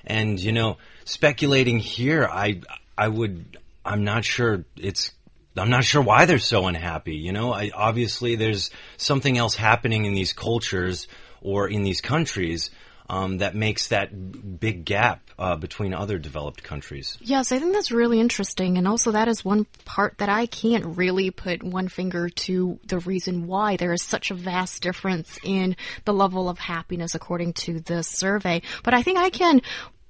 And, 0.06 0.38
you 0.38 0.52
know, 0.52 0.76
speculating 1.04 1.80
here, 1.80 2.24
I, 2.24 2.60
I 2.96 3.08
would, 3.08 3.58
I'm 3.84 4.04
not 4.04 4.24
sure 4.24 4.64
it's 4.76 5.10
I'm 5.56 5.70
not 5.70 5.82
sure 5.82 6.00
why 6.00 6.26
they're 6.26 6.38
so 6.38 6.68
unhappy. 6.68 7.16
You 7.16 7.32
know, 7.32 7.52
I, 7.52 7.72
obviously 7.74 8.36
there's 8.36 8.70
something 8.96 9.36
else 9.36 9.56
happening 9.56 10.04
in 10.04 10.14
these 10.14 10.32
cultures 10.32 11.08
or 11.40 11.68
in 11.68 11.82
these 11.82 12.00
countries 12.00 12.70
um, 13.08 13.38
that 13.38 13.54
makes 13.54 13.88
that 13.88 14.60
big 14.60 14.84
gap 14.84 15.22
uh, 15.38 15.56
between 15.56 15.94
other 15.94 16.18
developed 16.18 16.62
countries. 16.62 17.16
Yes, 17.20 17.52
I 17.52 17.58
think 17.58 17.72
that's 17.72 17.90
really 17.90 18.20
interesting. 18.20 18.76
And 18.76 18.86
also, 18.88 19.12
that 19.12 19.28
is 19.28 19.44
one 19.44 19.66
part 19.84 20.18
that 20.18 20.28
I 20.28 20.46
can't 20.46 20.96
really 20.96 21.30
put 21.30 21.62
one 21.62 21.88
finger 21.88 22.28
to 22.28 22.78
the 22.86 22.98
reason 22.98 23.46
why 23.46 23.76
there 23.76 23.92
is 23.92 24.02
such 24.02 24.30
a 24.30 24.34
vast 24.34 24.82
difference 24.82 25.38
in 25.42 25.76
the 26.04 26.12
level 26.12 26.48
of 26.48 26.58
happiness 26.58 27.14
according 27.14 27.52
to 27.54 27.80
this 27.80 28.08
survey. 28.08 28.62
But 28.82 28.94
I 28.94 29.02
think 29.02 29.18
I 29.18 29.30
can 29.30 29.62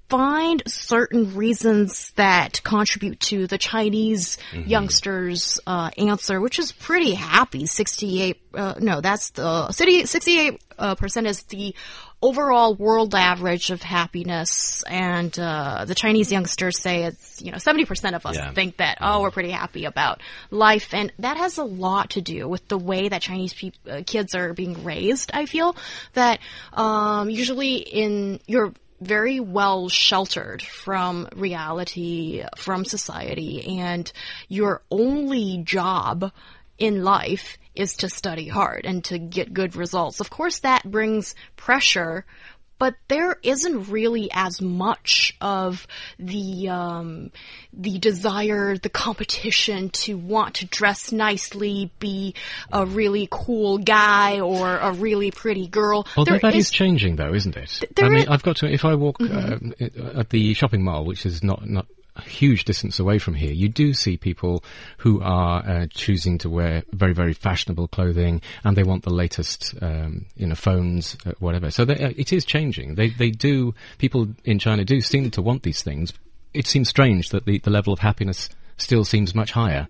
find 0.08 0.62
certain 0.66 1.36
reasons 1.36 2.12
that 2.16 2.62
contribute 2.62 3.20
to 3.20 3.46
the 3.46 3.58
Chinese 3.58 4.38
mm 4.52 4.62
-hmm. 4.62 4.68
youngsters' 4.68 5.60
uh, 5.66 5.90
answer, 5.98 6.40
which 6.40 6.58
is 6.58 6.72
pretty 6.72 7.14
happy. 7.14 7.66
68, 7.66 8.40
uh, 8.54 8.74
no, 8.80 9.00
that's 9.00 9.30
the 9.30 9.70
city, 9.72 10.06
68 10.06 10.60
uh, 10.78 10.94
percent 10.94 11.26
is 11.26 11.42
the 11.44 11.74
overall 12.20 12.74
world 12.74 13.14
average 13.14 13.70
of 13.70 13.82
happiness. 13.82 14.82
And 14.84 15.38
uh, 15.38 15.84
the 15.84 15.94
Chinese 15.94 16.32
youngsters 16.32 16.80
say 16.80 17.04
it's, 17.04 17.42
you 17.42 17.52
know, 17.52 17.58
70% 17.58 18.14
of 18.14 18.26
us 18.26 18.36
yeah. 18.36 18.52
think 18.52 18.78
that, 18.78 18.98
oh, 19.00 19.20
we're 19.20 19.30
pretty 19.30 19.50
happy 19.52 19.84
about 19.84 20.20
life. 20.50 20.94
And 20.94 21.12
that 21.18 21.36
has 21.36 21.58
a 21.58 21.64
lot 21.64 22.10
to 22.10 22.20
do 22.20 22.48
with 22.48 22.66
the 22.68 22.78
way 22.78 23.08
that 23.08 23.22
Chinese 23.22 23.54
uh, 23.62 24.02
kids 24.06 24.34
are 24.34 24.52
being 24.54 24.84
raised, 24.84 25.30
I 25.32 25.46
feel. 25.46 25.76
That 26.14 26.40
um, 26.72 27.30
usually 27.30 27.76
in 27.76 28.40
your 28.46 28.72
very 29.00 29.40
well 29.40 29.88
sheltered 29.88 30.62
from 30.62 31.28
reality, 31.34 32.42
from 32.56 32.84
society, 32.84 33.78
and 33.78 34.10
your 34.48 34.82
only 34.90 35.62
job 35.64 36.32
in 36.78 37.04
life 37.04 37.58
is 37.74 37.96
to 37.96 38.08
study 38.08 38.48
hard 38.48 38.84
and 38.84 39.04
to 39.04 39.18
get 39.18 39.54
good 39.54 39.76
results. 39.76 40.20
Of 40.20 40.30
course, 40.30 40.60
that 40.60 40.88
brings 40.88 41.34
pressure 41.56 42.24
but 42.78 42.94
there 43.08 43.36
isn't 43.42 43.90
really 43.90 44.30
as 44.32 44.60
much 44.60 45.36
of 45.40 45.86
the 46.18 46.68
um, 46.68 47.30
the 47.72 47.98
desire, 47.98 48.76
the 48.76 48.88
competition 48.88 49.90
to 49.90 50.16
want 50.16 50.56
to 50.56 50.66
dress 50.66 51.12
nicely, 51.12 51.90
be 51.98 52.34
a 52.72 52.86
really 52.86 53.28
cool 53.30 53.78
guy 53.78 54.40
or 54.40 54.76
a 54.76 54.92
really 54.92 55.30
pretty 55.30 55.66
girl. 55.66 56.06
Although 56.16 56.32
there 56.32 56.40
that 56.40 56.54
is, 56.54 56.66
is 56.66 56.70
changing, 56.70 57.16
though, 57.16 57.34
isn't 57.34 57.56
it? 57.56 57.84
I 57.98 58.08
mean, 58.08 58.28
I've 58.28 58.42
got 58.42 58.56
to. 58.58 58.66
If 58.66 58.84
I 58.84 58.94
walk 58.94 59.18
mm 59.18 59.28
-hmm. 59.28 60.14
uh, 60.16 60.20
at 60.20 60.30
the 60.30 60.54
shopping 60.54 60.84
mall, 60.84 61.04
which 61.04 61.26
is 61.26 61.42
not 61.42 61.68
not 61.68 61.86
huge 62.22 62.64
distance 62.64 62.98
away 62.98 63.18
from 63.18 63.34
here, 63.34 63.52
you 63.52 63.68
do 63.68 63.94
see 63.94 64.16
people 64.16 64.64
who 64.98 65.20
are 65.22 65.62
uh, 65.66 65.86
choosing 65.90 66.38
to 66.38 66.50
wear 66.50 66.82
very, 66.92 67.12
very 67.12 67.32
fashionable 67.32 67.88
clothing, 67.88 68.40
and 68.64 68.76
they 68.76 68.82
want 68.82 69.04
the 69.04 69.12
latest, 69.12 69.74
um, 69.80 70.26
you 70.36 70.46
know, 70.46 70.54
phones, 70.54 71.16
uh, 71.26 71.32
whatever. 71.38 71.70
So 71.70 71.84
they, 71.84 72.02
uh, 72.02 72.12
it 72.16 72.32
is 72.32 72.44
changing. 72.44 72.94
They, 72.94 73.10
they 73.10 73.30
do. 73.30 73.74
People 73.98 74.28
in 74.44 74.58
China 74.58 74.84
do 74.84 75.00
seem 75.00 75.30
to 75.32 75.42
want 75.42 75.62
these 75.62 75.82
things. 75.82 76.12
It 76.54 76.66
seems 76.66 76.88
strange 76.88 77.30
that 77.30 77.44
the, 77.44 77.58
the 77.58 77.70
level 77.70 77.92
of 77.92 77.98
happiness 77.98 78.48
still 78.76 79.04
seems 79.04 79.34
much 79.34 79.52
higher 79.52 79.88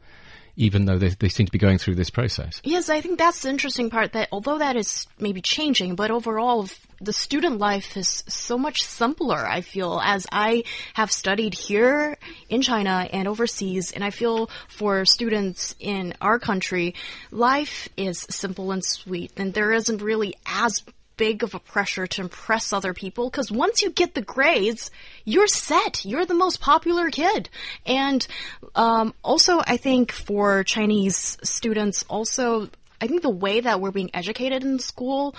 even 0.58 0.84
though 0.84 0.98
they, 0.98 1.08
they 1.08 1.28
seem 1.28 1.46
to 1.46 1.52
be 1.52 1.58
going 1.58 1.78
through 1.78 1.94
this 1.94 2.10
process. 2.10 2.60
Yes, 2.64 2.90
I 2.90 3.00
think 3.00 3.16
that's 3.16 3.42
the 3.42 3.48
interesting 3.48 3.90
part 3.90 4.12
that 4.12 4.28
although 4.32 4.58
that 4.58 4.76
is 4.76 5.06
maybe 5.18 5.40
changing, 5.40 5.94
but 5.94 6.10
overall 6.10 6.68
the 7.00 7.12
student 7.12 7.58
life 7.58 7.96
is 7.96 8.24
so 8.26 8.58
much 8.58 8.82
simpler, 8.82 9.46
I 9.46 9.60
feel, 9.60 10.00
as 10.02 10.26
I 10.32 10.64
have 10.94 11.12
studied 11.12 11.54
here 11.54 12.18
in 12.48 12.60
China 12.60 13.08
and 13.12 13.28
overseas, 13.28 13.92
and 13.92 14.02
I 14.02 14.10
feel 14.10 14.50
for 14.68 15.04
students 15.04 15.76
in 15.78 16.14
our 16.20 16.40
country, 16.40 16.96
life 17.30 17.88
is 17.96 18.26
simple 18.28 18.72
and 18.72 18.84
sweet, 18.84 19.30
and 19.36 19.54
there 19.54 19.72
isn't 19.72 20.02
really 20.02 20.34
as 20.44 20.82
big 21.18 21.42
of 21.42 21.54
a 21.54 21.58
pressure 21.58 22.06
to 22.06 22.22
impress 22.22 22.72
other 22.72 22.94
people 22.94 23.28
because 23.28 23.52
once 23.52 23.82
you 23.82 23.90
get 23.90 24.14
the 24.14 24.22
grades, 24.22 24.90
you're 25.26 25.46
set. 25.46 26.06
You're 26.06 26.24
the 26.24 26.32
most 26.32 26.62
popular 26.62 27.10
kid. 27.10 27.50
And 27.84 28.26
um, 28.74 29.12
also, 29.22 29.60
I 29.66 29.76
think 29.76 30.12
for 30.12 30.64
Chinese 30.64 31.36
students, 31.42 32.04
also, 32.08 32.70
I 33.02 33.06
think 33.06 33.20
the 33.20 33.28
way 33.28 33.60
that 33.60 33.82
we're 33.82 33.90
being 33.90 34.10
educated 34.14 34.64
in 34.64 34.78
school 34.78 35.34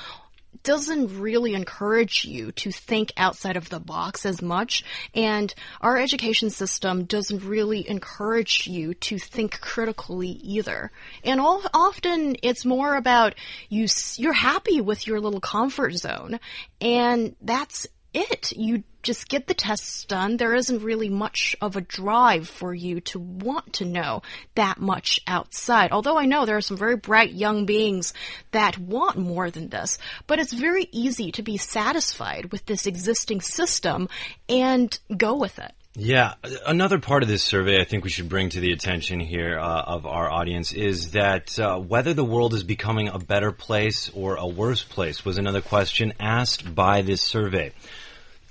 doesn't 0.64 1.20
really 1.20 1.54
encourage 1.54 2.26
you 2.26 2.52
to 2.54 2.72
think 2.72 3.12
outside 3.18 3.58
of 3.58 3.70
the 3.70 3.80
box 3.80 4.26
as 4.26 4.42
much. 4.42 4.84
And 5.14 5.54
our 5.82 5.98
education 5.98 6.50
system 6.50 7.06
doesn't 7.06 7.44
really 7.44 7.90
encourage 7.90 8.68
you 8.68 8.94
to 8.96 9.20
think 9.20 9.60
critically 9.62 10.30
either. 10.30 10.92
And 11.24 11.40
all, 11.40 11.62
often 11.74 12.38
it's 12.44 12.66
more 12.66 12.96
about 12.96 13.36
you, 13.70 13.88
you're 14.18 14.34
happy 14.34 14.82
with 14.82 15.08
your 15.08 15.20
little 15.20 15.42
comfort 15.42 15.94
zone. 15.94 16.40
And 16.82 17.36
that's 17.42 17.88
it. 18.14 18.52
You 18.52 18.84
just 19.02 19.30
get 19.30 19.48
the 19.48 19.54
tests 19.54 20.04
done. 20.06 20.38
There 20.38 20.56
isn't 20.56 20.84
really 20.84 21.10
much 21.10 21.56
of 21.62 21.76
a 21.76 21.82
drive 21.82 22.48
for 22.48 22.74
you 22.74 23.00
to 23.02 23.20
want 23.20 23.74
to 23.74 23.86
know 23.86 24.22
that 24.56 24.80
much 24.80 25.20
outside. 25.28 25.92
Although 25.92 26.18
I 26.18 26.26
know 26.26 26.46
there 26.46 26.58
are 26.58 26.62
some 26.62 26.78
very 26.78 26.98
bright 26.98 27.32
young 27.32 27.66
beings 27.66 28.14
that 28.52 28.78
want 28.78 29.18
more 29.18 29.50
than 29.50 29.70
this, 29.70 29.98
but 30.28 30.40
it's 30.40 30.54
very 30.54 30.90
easy 30.92 31.32
to 31.34 31.42
be 31.42 31.58
satisfied 31.58 32.52
with 32.52 32.66
this 32.66 32.86
existing 32.86 33.42
system 33.42 34.10
and 34.48 34.98
go 35.16 35.36
with 35.36 35.60
it. 35.60 35.74
Yeah, 35.96 36.36
another 36.68 37.00
part 37.00 37.24
of 37.24 37.30
this 37.30 37.42
survey 37.42 37.82
I 37.82 37.84
think 37.84 38.04
we 38.04 38.12
should 38.12 38.30
bring 38.30 38.50
to 38.50 38.60
the 38.60 38.74
attention 38.74 39.20
here 39.20 39.58
uh, 39.58 39.82
of 39.82 40.06
our 40.06 40.30
audience 40.30 40.72
is 40.72 41.12
that 41.12 41.58
uh, 41.58 41.80
whether 41.80 42.14
the 42.14 42.24
world 42.24 42.54
is 42.54 42.64
becoming 42.64 43.08
a 43.08 43.18
better 43.18 43.52
place 43.52 44.12
or 44.14 44.36
a 44.36 44.46
worse 44.46 44.84
place 44.84 45.26
was 45.26 45.40
another 45.40 45.62
question 45.62 46.14
asked 46.20 46.76
by 46.76 47.02
this 47.02 47.24
survey. 47.24 47.74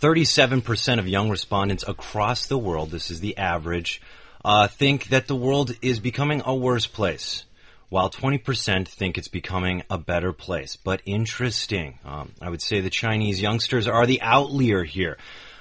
37% 0.01 0.99
of 0.99 1.07
young 1.07 1.31
respondents 1.31 1.85
across 1.87 2.47
the 2.47 2.59
world, 2.59 2.91
this 2.91 3.09
is 3.09 3.21
the 3.21 3.39
average, 3.39 4.03
uh, 4.45 4.67
think 4.67 5.07
that 5.11 5.29
the 5.29 5.37
world 5.37 5.73
is 5.81 6.01
becoming 6.01 6.43
a 6.45 6.55
worse 6.55 6.89
place, 6.89 7.45
while 7.89 8.11
20% 8.11 8.89
think 8.89 9.17
it's 9.17 9.29
becoming 9.29 9.85
a 9.89 9.97
better 9.97 10.33
place. 10.33 10.75
But 10.75 11.03
interesting. 11.05 12.01
Um, 12.05 12.33
I 12.41 12.51
would 12.51 12.63
say 12.63 12.81
the 12.81 12.91
Chinese 12.91 13.41
youngsters 13.41 13.87
are 13.87 14.07
the 14.07 14.23
outlier 14.23 14.83
here. 14.83 15.19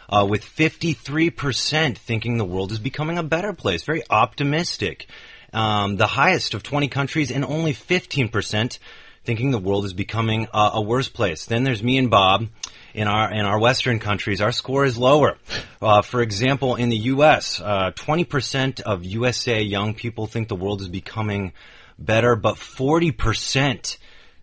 Uh, 0.09 0.25
with 0.25 0.43
53% 0.43 1.97
thinking 1.97 2.37
the 2.37 2.45
world 2.45 2.71
is 2.71 2.79
becoming 2.79 3.17
a 3.17 3.23
better 3.23 3.53
place. 3.53 3.83
Very 3.83 4.03
optimistic. 4.09 5.07
Um, 5.53 5.97
the 5.97 6.07
highest 6.07 6.53
of 6.53 6.63
20 6.63 6.87
countries, 6.87 7.31
and 7.31 7.43
only 7.43 7.73
15% 7.73 8.79
thinking 9.27 9.51
the 9.51 9.59
world 9.59 9.83
is 9.83 9.91
becoming 9.91 10.47
a, 10.53 10.69
a 10.75 10.81
worse 10.81 11.09
place. 11.09 11.45
Then 11.45 11.63
there's 11.63 11.83
me 11.83 11.97
and 11.97 12.09
Bob. 12.09 12.47
In 12.93 13.07
our 13.07 13.31
in 13.31 13.45
our 13.45 13.59
Western 13.59 13.99
countries, 13.99 14.41
our 14.41 14.51
score 14.51 14.83
is 14.85 14.97
lower. 14.97 15.37
Uh, 15.79 16.01
for 16.01 16.21
example, 16.21 16.75
in 16.75 16.89
the 16.89 16.97
U.S., 17.13 17.61
uh, 17.61 17.91
20% 17.91 18.79
of 18.81 19.05
USA 19.05 19.61
young 19.61 19.93
people 19.93 20.25
think 20.25 20.47
the 20.47 20.55
world 20.55 20.81
is 20.81 20.87
becoming 20.87 21.53
better, 21.99 22.35
but 22.35 22.55
40% 22.55 23.97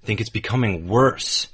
think 0.04 0.20
it's 0.20 0.30
becoming 0.30 0.86
worse. 0.86 1.48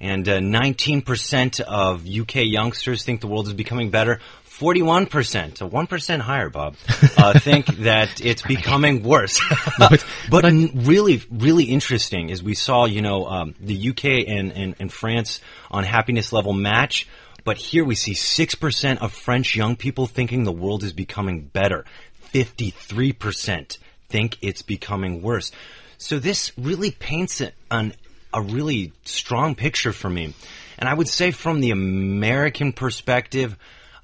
And 0.00 0.28
uh, 0.28 0.38
19% 0.38 1.60
of 1.60 2.06
UK 2.06 2.46
youngsters 2.46 3.04
think 3.04 3.20
the 3.20 3.26
world 3.26 3.46
is 3.46 3.54
becoming 3.54 3.90
better. 3.90 4.20
41%, 4.58 5.58
so 5.58 5.68
1% 5.68 6.20
higher, 6.20 6.48
Bob, 6.48 6.76
uh, 7.16 7.38
think 7.38 7.66
that 7.78 8.20
it's 8.20 8.42
becoming 8.42 9.02
worse. 9.02 9.40
but, 9.78 10.04
but 10.30 10.44
really, 10.44 11.22
really 11.30 11.64
interesting 11.64 12.28
is 12.30 12.42
we 12.42 12.54
saw, 12.54 12.84
you 12.84 13.02
know, 13.02 13.26
um, 13.26 13.54
the 13.58 13.90
UK 13.90 14.04
and, 14.28 14.52
and, 14.52 14.74
and 14.78 14.92
France 14.92 15.40
on 15.70 15.84
happiness 15.84 16.32
level 16.32 16.52
match. 16.52 17.08
But 17.44 17.56
here 17.56 17.84
we 17.84 17.94
see 17.94 18.12
6% 18.12 18.98
of 18.98 19.12
French 19.12 19.54
young 19.56 19.76
people 19.76 20.06
thinking 20.06 20.44
the 20.44 20.52
world 20.52 20.82
is 20.84 20.92
becoming 20.92 21.42
better. 21.42 21.84
53% 22.32 23.78
think 24.08 24.38
it's 24.40 24.62
becoming 24.62 25.20
worse. 25.20 25.50
So 25.98 26.18
this 26.18 26.52
really 26.56 26.90
paints 26.90 27.42
an, 27.70 27.94
a 28.34 28.42
really 28.42 28.92
strong 29.04 29.54
picture 29.54 29.92
for 29.92 30.10
me. 30.10 30.34
And 30.76 30.88
I 30.88 30.94
would 30.94 31.08
say 31.08 31.30
from 31.30 31.60
the 31.60 31.70
American 31.70 32.72
perspective, 32.72 33.56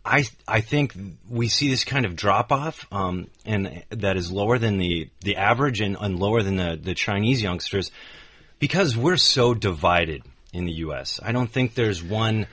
I 0.05 0.25
I 0.49 0.61
think 0.61 0.95
we 1.29 1.49
see 1.49 1.69
this 1.69 1.85
kind 1.85 2.07
of 2.07 2.17
drop 2.17 2.53
off, 2.53 2.87
um, 2.91 3.29
and 3.45 3.83
that 3.91 4.17
is 4.17 4.33
lower 4.33 4.59
than 4.59 4.79
the 4.79 5.11
the 5.21 5.37
average 5.37 5.81
and, 5.81 5.97
and 6.01 6.19
lower 6.19 6.43
than 6.43 6.57
the 6.57 6.79
the 6.83 6.95
Chinese 6.95 7.43
youngsters, 7.43 7.91
because 8.59 8.97
we're 8.97 9.19
so 9.19 9.53
divided 9.53 10.23
in 10.53 10.65
the 10.65 10.73
U.S. 10.85 11.21
I 11.23 11.33
don't 11.33 11.51
think 11.51 11.75
there's 11.75 12.03
one. 12.03 12.47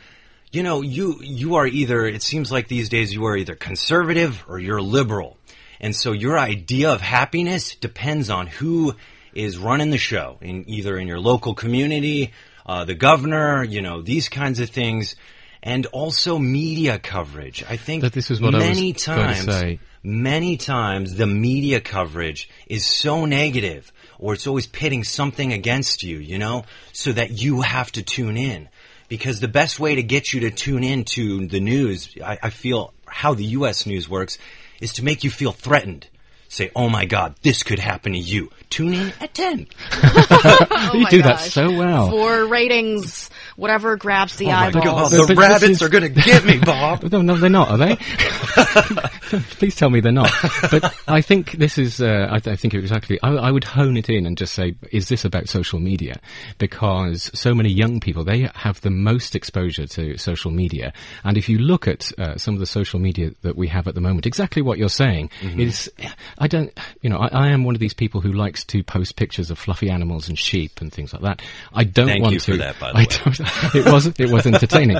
You 0.51 0.63
know, 0.63 0.81
you 0.81 1.19
you 1.22 1.55
are 1.55 1.67
either. 1.67 2.05
It 2.05 2.22
seems 2.22 2.51
like 2.51 2.67
these 2.67 2.89
days 2.89 3.13
you 3.13 3.25
are 3.25 3.38
either 3.38 3.55
conservative 3.55 4.43
or 4.50 4.60
you're 4.60 4.81
liberal, 4.81 5.38
and 5.79 5.96
so 5.96 6.12
your 6.12 6.38
idea 6.38 6.91
of 6.91 7.00
happiness 7.00 7.75
depends 7.75 8.29
on 8.29 8.48
who 8.48 8.96
is 9.38 9.58
running 9.58 9.91
the 9.91 9.98
show 9.98 10.38
in 10.41 10.67
either 10.67 10.98
in 10.98 11.08
your 11.08 11.20
local 11.20 11.53
community, 11.53 12.34
uh, 12.65 12.84
the 12.86 12.96
governor, 12.96 13.63
you 13.63 13.82
know, 13.82 14.01
these 14.01 14.29
kinds 14.29 14.60
of 14.60 14.70
things 14.70 15.15
and 15.63 15.86
also 15.88 16.38
media 16.38 17.00
coverage. 17.00 17.63
I 17.67 17.77
think 17.77 18.01
that 18.03 18.13
this 18.13 18.32
is 18.32 18.41
what 18.41 18.53
many 18.53 18.94
times, 18.94 19.79
many 20.03 20.58
times 20.58 21.15
the 21.15 21.27
media 21.27 21.82
coverage 21.82 22.50
is 22.67 22.86
so 22.86 23.25
negative, 23.25 23.91
or 24.20 24.34
it's 24.34 24.48
always 24.48 24.67
pitting 24.67 25.03
something 25.03 25.53
against 25.53 26.03
you, 26.03 26.17
you 26.17 26.38
know, 26.38 26.65
so 26.94 27.12
that 27.12 27.32
you 27.32 27.62
have 27.62 27.91
to 27.94 28.03
tune 28.03 28.38
in. 28.38 28.70
Because 29.10 29.39
the 29.39 29.48
best 29.48 29.79
way 29.79 29.96
to 29.96 30.03
get 30.03 30.34
you 30.34 30.41
to 30.41 30.51
tune 30.51 30.84
in 30.84 31.06
to 31.06 31.48
the 31.48 31.62
news, 31.62 32.15
I, 32.24 32.38
I 32.44 32.50
feel 32.50 32.94
how 33.06 33.34
the 33.34 33.46
U.S. 33.46 33.86
news 33.86 34.10
works, 34.10 34.38
is 34.82 34.94
to 34.94 35.03
make 35.03 35.24
you 35.24 35.32
feel 35.32 35.51
threatened 35.51 36.08
say, 36.50 36.72
"Oh 36.75 36.89
my 36.89 37.06
God, 37.06 37.36
this 37.42 37.63
could 37.63 37.80
happen 37.80 38.13
to 38.13 38.20
you." 38.20 38.51
Tune 38.70 38.94
in 38.94 39.13
at 39.20 39.34
ten. 39.34 39.68
oh 39.92 40.92
you 40.94 41.08
do 41.08 41.22
gosh. 41.22 41.44
that 41.44 41.51
so 41.51 41.72
well. 41.72 42.10
For 42.10 42.46
ratings, 42.46 43.30
whatever 43.58 43.98
grabs 43.98 44.38
the 44.38 44.48
oh 44.48 44.52
eyeballs. 44.52 45.12
the 45.12 45.36
rabbits 45.36 45.82
are 45.82 45.90
going 45.90 46.04
to 46.04 46.22
get 46.22 46.46
me, 46.46 46.60
Bob. 46.60 47.04
no, 47.12 47.22
no, 47.22 47.36
they're 47.36 47.50
not, 47.50 47.70
are 47.70 47.78
they? 47.78 47.96
Please 49.58 49.76
tell 49.76 49.90
me 49.90 50.00
they're 50.00 50.12
not. 50.12 50.32
But 50.72 50.96
I 51.08 51.22
think 51.22 51.52
this 51.54 51.78
is. 51.78 52.02
Uh, 52.02 52.28
I, 52.30 52.40
th- 52.40 52.54
I, 52.54 52.56
think 52.56 52.74
exactly. 52.74 53.20
I, 53.22 53.32
I 53.32 53.52
would 53.52 53.66
hone 53.66 53.98
it 53.98 54.10
in 54.10 54.26
and 54.26 54.38
just 54.38 54.54
say, 54.54 54.76
is 54.92 55.10
this 55.10 55.26
about 55.26 55.50
social 55.50 55.80
media? 55.80 56.22
Because 56.58 57.30
so 57.34 57.54
many 57.54 57.70
young 57.70 58.00
people 58.00 58.24
they 58.24 58.50
have 58.56 58.80
the 58.82 58.92
most 58.92 59.36
exposure 59.36 59.88
to 59.88 60.18
social 60.18 60.52
media, 60.52 60.94
and 61.24 61.38
if 61.38 61.50
you 61.50 61.58
look 61.58 61.88
at 61.88 62.12
uh, 62.18 62.38
some 62.38 62.54
of 62.54 62.60
the 62.60 62.66
social 62.66 63.00
media 63.00 63.32
that 63.42 63.58
we 63.58 63.68
have 63.68 63.88
at 63.88 63.96
the 63.96 64.02
moment, 64.02 64.26
exactly 64.26 64.62
what 64.62 64.78
you're 64.78 64.88
saying 64.88 65.30
mm-hmm. 65.42 65.60
is 65.60 65.92
I 66.38 66.48
don't, 66.48 66.72
you 67.02 67.10
know, 67.10 67.18
I, 67.18 67.28
I, 67.28 67.48
am 67.50 67.64
one 67.64 67.76
of 67.76 67.80
these 67.80 67.94
people 67.94 68.22
who 68.22 68.32
likes 68.32 68.64
to 68.66 68.84
post 68.84 69.16
pictures 69.16 69.50
of 69.50 69.58
fluffy 69.58 69.90
animals 69.90 70.30
and 70.30 70.38
sheep 70.38 70.80
and 70.80 70.94
things 70.94 71.12
like 71.12 71.24
that. 71.24 71.42
I 71.74 71.84
don't 71.84 72.08
Thank 72.08 72.22
want 72.22 72.34
you 72.34 72.39
to. 72.39 72.52
For 72.52 72.58
that, 72.58 72.80
by 72.80 72.91
the 72.91 72.98
I 72.98 73.02
way. 73.02 73.46
It 73.73 73.91
was 73.91 74.07
it 74.19 74.29
was 74.31 74.45
entertaining. 74.45 74.97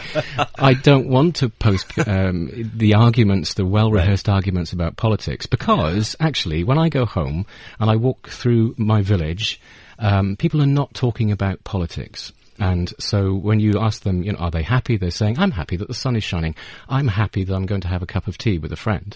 I 0.58 0.74
don't 0.74 1.08
want 1.08 1.38
to 1.38 1.50
post 1.50 1.86
um, 2.08 2.72
the 2.76 2.94
arguments, 2.96 3.54
the 3.54 3.66
well 3.66 3.92
rehearsed 3.92 4.28
right. 4.28 4.36
arguments 4.36 4.74
about 4.74 4.98
politics, 4.98 5.46
because 5.46 6.16
actually, 6.20 6.64
when 6.64 6.78
I 6.78 6.90
go 6.90 7.06
home 7.06 7.46
and 7.80 7.90
I 7.90 7.96
walk 7.96 8.30
through 8.30 8.76
my 8.78 9.02
village, 9.02 9.60
um, 10.00 10.36
people 10.36 10.62
are 10.62 10.68
not 10.68 10.94
talking 10.94 11.32
about 11.32 11.64
politics. 11.64 12.34
And 12.60 12.94
so 13.00 13.34
when 13.34 13.60
you 13.60 13.80
ask 13.80 14.04
them, 14.04 14.24
you 14.24 14.32
know, 14.34 14.40
are 14.40 14.52
they 14.52 14.64
happy? 14.64 14.98
They're 14.98 15.12
saying, 15.12 15.40
I'm 15.40 15.52
happy 15.52 15.78
that 15.78 15.88
the 15.88 15.94
sun 15.94 16.16
is 16.16 16.24
shining. 16.24 16.56
I'm 16.90 17.08
happy 17.08 17.44
that 17.44 17.54
I'm 17.54 17.66
going 17.66 17.82
to 17.82 17.88
have 17.88 18.02
a 18.02 18.08
cup 18.08 18.28
of 18.28 18.38
tea 18.38 18.58
with 18.58 18.72
a 18.72 18.76
friend. 18.78 19.16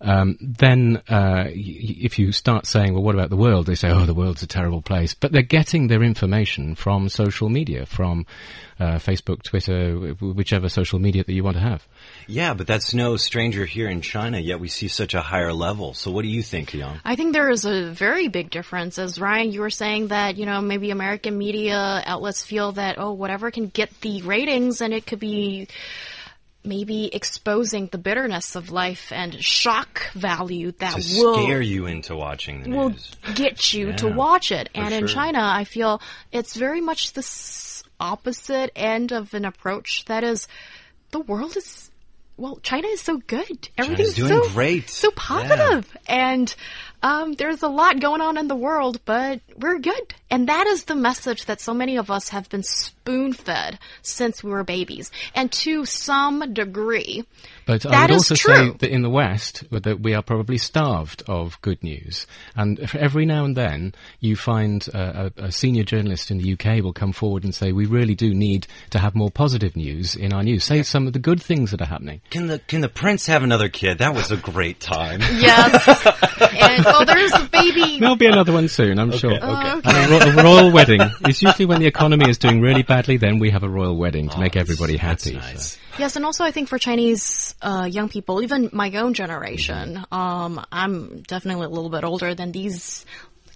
Um, 0.00 0.36
then, 0.40 1.02
uh, 1.08 1.44
y- 1.46 1.52
if 1.54 2.18
you 2.18 2.32
start 2.32 2.66
saying, 2.66 2.94
well, 2.94 3.02
what 3.02 3.14
about 3.14 3.30
the 3.30 3.36
world? 3.36 3.66
They 3.66 3.74
say, 3.74 3.90
oh, 3.90 4.06
the 4.06 4.14
world's 4.14 4.42
a 4.42 4.46
terrible 4.46 4.82
place. 4.82 5.14
But 5.14 5.32
they're 5.32 5.42
getting 5.42 5.88
their 5.88 6.02
information 6.02 6.74
from 6.74 7.08
social 7.08 7.48
media, 7.48 7.86
from 7.86 8.26
uh, 8.78 8.94
Facebook, 8.98 9.42
Twitter, 9.42 10.14
whichever 10.20 10.68
social 10.68 10.98
media 10.98 11.22
that 11.22 11.32
you 11.32 11.44
want 11.44 11.56
to 11.56 11.62
have. 11.62 11.86
Yeah, 12.26 12.54
but 12.54 12.66
that's 12.66 12.94
no 12.94 13.16
stranger 13.16 13.66
here 13.66 13.88
in 13.88 14.00
China, 14.00 14.38
yet 14.38 14.58
we 14.58 14.68
see 14.68 14.88
such 14.88 15.14
a 15.14 15.20
higher 15.20 15.52
level. 15.52 15.92
So 15.94 16.10
what 16.10 16.22
do 16.22 16.28
you 16.28 16.42
think, 16.42 16.72
Young? 16.72 16.98
I 17.04 17.14
think 17.14 17.34
there 17.34 17.50
is 17.50 17.64
a 17.66 17.90
very 17.90 18.28
big 18.28 18.50
difference. 18.50 18.98
As 18.98 19.20
Ryan, 19.20 19.52
you 19.52 19.60
were 19.60 19.70
saying 19.70 20.08
that, 20.08 20.38
you 20.38 20.46
know, 20.46 20.60
maybe 20.60 20.90
American 20.90 21.36
media 21.36 22.02
outlets 22.06 22.42
feel 22.42 22.72
that, 22.72 22.79
oh, 22.98 23.12
whatever 23.12 23.50
can 23.50 23.68
get 23.68 23.90
the 24.00 24.22
ratings 24.22 24.80
and 24.80 24.92
it 24.92 25.06
could 25.06 25.20
be 25.20 25.68
maybe 26.62 27.14
exposing 27.14 27.86
the 27.86 27.98
bitterness 27.98 28.54
of 28.54 28.70
life 28.70 29.12
and 29.12 29.42
shock 29.42 30.10
value 30.12 30.72
that 30.72 31.00
to 31.00 31.18
will 31.18 31.42
scare 31.42 31.62
you 31.62 31.86
into 31.86 32.14
watching 32.14 32.62
the 32.62 32.70
will 32.70 32.90
news. 32.90 33.16
get 33.34 33.72
you 33.72 33.88
yeah, 33.88 33.96
to 33.96 34.08
watch 34.08 34.52
it. 34.52 34.68
And 34.74 34.90
sure. 34.90 34.98
in 34.98 35.06
China, 35.06 35.40
I 35.42 35.64
feel 35.64 36.02
it's 36.32 36.54
very 36.54 36.80
much 36.80 37.14
the 37.14 37.26
opposite 37.98 38.72
end 38.76 39.12
of 39.12 39.32
an 39.34 39.44
approach 39.44 40.04
that 40.06 40.24
is 40.24 40.48
the 41.10 41.20
world 41.20 41.56
is 41.56 41.90
well, 42.36 42.58
China 42.62 42.88
is 42.88 43.02
so 43.02 43.18
good. 43.18 43.68
Everything's 43.76 44.14
doing 44.14 44.42
so 44.42 44.48
great, 44.48 44.88
so 44.88 45.10
positive. 45.10 45.86
Yeah. 46.08 46.32
and 46.32 46.54
um, 47.02 47.34
there's 47.34 47.62
a 47.62 47.68
lot 47.68 48.00
going 48.00 48.22
on 48.22 48.38
in 48.38 48.48
the 48.48 48.56
world, 48.56 48.98
but 49.04 49.40
we're 49.60 49.78
good. 49.78 50.14
And 50.30 50.48
that 50.48 50.66
is 50.66 50.84
the 50.84 50.94
message 50.94 51.46
that 51.46 51.60
so 51.60 51.74
many 51.74 51.96
of 51.96 52.10
us 52.10 52.28
have 52.28 52.48
been 52.48 52.62
spoon 52.62 53.32
fed 53.32 53.78
since 54.02 54.44
we 54.44 54.50
were 54.50 54.64
babies, 54.64 55.10
and 55.34 55.50
to 55.52 55.84
some 55.84 56.52
degree, 56.52 57.24
but 57.66 57.82
that 57.82 57.92
I 57.92 58.02
would 58.02 58.10
is 58.10 58.30
also 58.30 58.34
true. 58.36 58.54
say 58.54 58.70
that 58.78 58.90
in 58.90 59.02
the 59.02 59.10
West, 59.10 59.64
that 59.70 60.00
we 60.00 60.14
are 60.14 60.22
probably 60.22 60.58
starved 60.58 61.22
of 61.26 61.60
good 61.62 61.82
news. 61.82 62.26
And 62.54 62.78
every 62.94 63.26
now 63.26 63.44
and 63.44 63.56
then, 63.56 63.94
you 64.20 64.36
find 64.36 64.86
a, 64.88 65.32
a, 65.36 65.52
senior 65.52 65.82
journalist 65.82 66.30
in 66.30 66.38
the 66.38 66.52
UK 66.52 66.82
will 66.82 66.92
come 66.92 67.12
forward 67.12 67.44
and 67.44 67.54
say, 67.54 67.72
"We 67.72 67.86
really 67.86 68.14
do 68.14 68.32
need 68.32 68.66
to 68.90 68.98
have 68.98 69.14
more 69.14 69.30
positive 69.30 69.76
news 69.76 70.14
in 70.14 70.32
our 70.32 70.42
news. 70.42 70.64
Say 70.64 70.76
yeah. 70.76 70.82
some 70.82 71.06
of 71.06 71.12
the 71.12 71.18
good 71.18 71.42
things 71.42 71.72
that 71.72 71.80
are 71.80 71.86
happening." 71.86 72.20
Can 72.30 72.46
the 72.46 72.60
can 72.60 72.80
the 72.80 72.88
prince 72.88 73.26
have 73.26 73.42
another 73.42 73.68
kid? 73.68 73.98
That 73.98 74.14
was 74.14 74.30
a 74.30 74.36
great 74.36 74.78
time. 74.80 75.20
yes. 75.20 76.06
and 76.40 76.84
well, 76.84 77.04
there's 77.04 77.32
a 77.32 77.48
baby. 77.50 77.98
There'll 77.98 78.16
be 78.16 78.26
another 78.26 78.52
one 78.52 78.68
soon, 78.68 78.98
I'm 78.98 79.10
okay, 79.10 79.18
sure. 79.18 79.38
Oh, 79.42 79.49
Okay. 79.56 79.70
Oh, 79.70 79.78
okay. 79.78 79.90
And 79.90 80.12
a, 80.12 80.36
ro- 80.36 80.40
a 80.40 80.44
royal 80.44 80.72
wedding. 80.78 81.00
It's 81.22 81.42
usually 81.42 81.66
when 81.66 81.80
the 81.80 81.86
economy 81.86 82.28
is 82.28 82.38
doing 82.38 82.60
really 82.60 82.82
badly. 82.82 83.16
Then 83.16 83.38
we 83.38 83.50
have 83.50 83.62
a 83.62 83.68
royal 83.68 83.96
wedding 83.96 84.28
to 84.28 84.36
oh, 84.36 84.40
make 84.40 84.56
everybody 84.56 84.96
happy. 84.96 85.34
Nice. 85.34 85.72
So. 85.72 85.78
Yes, 85.98 86.16
and 86.16 86.24
also 86.24 86.44
I 86.44 86.50
think 86.50 86.68
for 86.68 86.78
Chinese 86.78 87.54
uh, 87.60 87.88
young 87.90 88.08
people, 88.08 88.42
even 88.42 88.70
my 88.72 88.90
own 88.92 89.14
generation, 89.14 90.04
um, 90.10 90.64
I'm 90.72 91.20
definitely 91.22 91.66
a 91.66 91.68
little 91.68 91.90
bit 91.90 92.04
older 92.04 92.34
than 92.34 92.52
these 92.52 93.04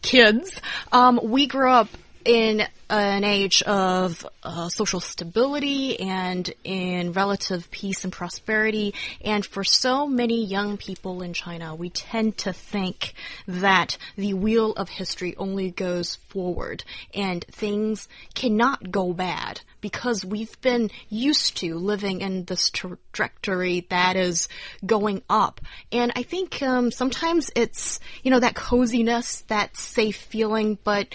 kids. 0.02 0.60
Um, 0.92 1.20
we 1.22 1.46
grew 1.46 1.70
up 1.70 1.88
in 2.24 2.66
an 2.90 3.24
age 3.24 3.62
of 3.62 4.26
uh, 4.42 4.68
social 4.68 5.00
stability 5.00 5.98
and 5.98 6.52
in 6.64 7.12
relative 7.12 7.70
peace 7.70 8.04
and 8.04 8.12
prosperity. 8.12 8.94
And 9.22 9.44
for 9.44 9.64
so 9.64 10.06
many 10.06 10.44
young 10.44 10.76
people 10.76 11.22
in 11.22 11.32
China, 11.32 11.74
we 11.74 11.90
tend 11.90 12.38
to 12.38 12.52
think 12.52 13.14
that 13.48 13.96
the 14.16 14.34
wheel 14.34 14.72
of 14.72 14.88
history 14.88 15.34
only 15.36 15.70
goes 15.70 16.16
forward 16.28 16.84
and 17.14 17.44
things 17.44 18.08
cannot 18.34 18.90
go 18.90 19.12
bad 19.12 19.60
because 19.80 20.24
we've 20.24 20.60
been 20.60 20.90
used 21.08 21.56
to 21.58 21.74
living 21.76 22.20
in 22.20 22.44
this 22.44 22.70
trajectory 22.70 23.86
that 23.90 24.16
is 24.16 24.48
going 24.84 25.22
up. 25.28 25.60
And 25.90 26.12
I 26.16 26.22
think 26.22 26.62
um, 26.62 26.90
sometimes 26.90 27.50
it's, 27.54 28.00
you 28.22 28.30
know, 28.30 28.40
that 28.40 28.54
coziness, 28.54 29.42
that 29.48 29.76
safe 29.76 30.16
feeling, 30.16 30.78
but 30.84 31.08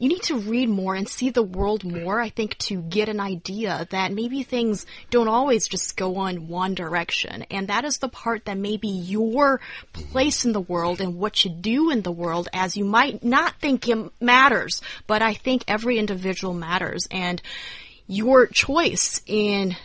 you 0.00 0.08
need 0.08 0.22
to 0.22 0.38
read 0.38 0.70
more 0.70 0.94
and 0.94 1.06
see 1.06 1.28
the 1.28 1.42
world 1.42 1.84
more, 1.84 2.22
I 2.22 2.30
think, 2.30 2.56
to 2.58 2.80
get 2.80 3.10
an 3.10 3.20
idea 3.20 3.86
that 3.90 4.12
maybe 4.12 4.42
things 4.42 4.86
don't 5.10 5.28
always 5.28 5.68
just 5.68 5.94
go 5.94 6.26
in 6.26 6.48
one 6.48 6.74
direction. 6.74 7.44
And 7.50 7.68
that 7.68 7.84
is 7.84 7.98
the 7.98 8.08
part 8.08 8.46
that 8.46 8.56
maybe 8.56 8.88
your 8.88 9.60
place 9.92 10.46
in 10.46 10.52
the 10.52 10.60
world 10.60 11.02
and 11.02 11.18
what 11.18 11.44
you 11.44 11.50
do 11.50 11.90
in 11.90 12.00
the 12.00 12.10
world, 12.10 12.48
as 12.54 12.78
you 12.78 12.84
might 12.86 13.22
not 13.22 13.60
think 13.60 13.86
it 13.88 14.10
matters, 14.22 14.80
but 15.06 15.20
I 15.20 15.34
think 15.34 15.64
every 15.68 15.98
individual 15.98 16.54
matters. 16.54 17.06
And 17.10 17.42
your 18.06 18.46
choice 18.46 19.20
in 19.26 19.76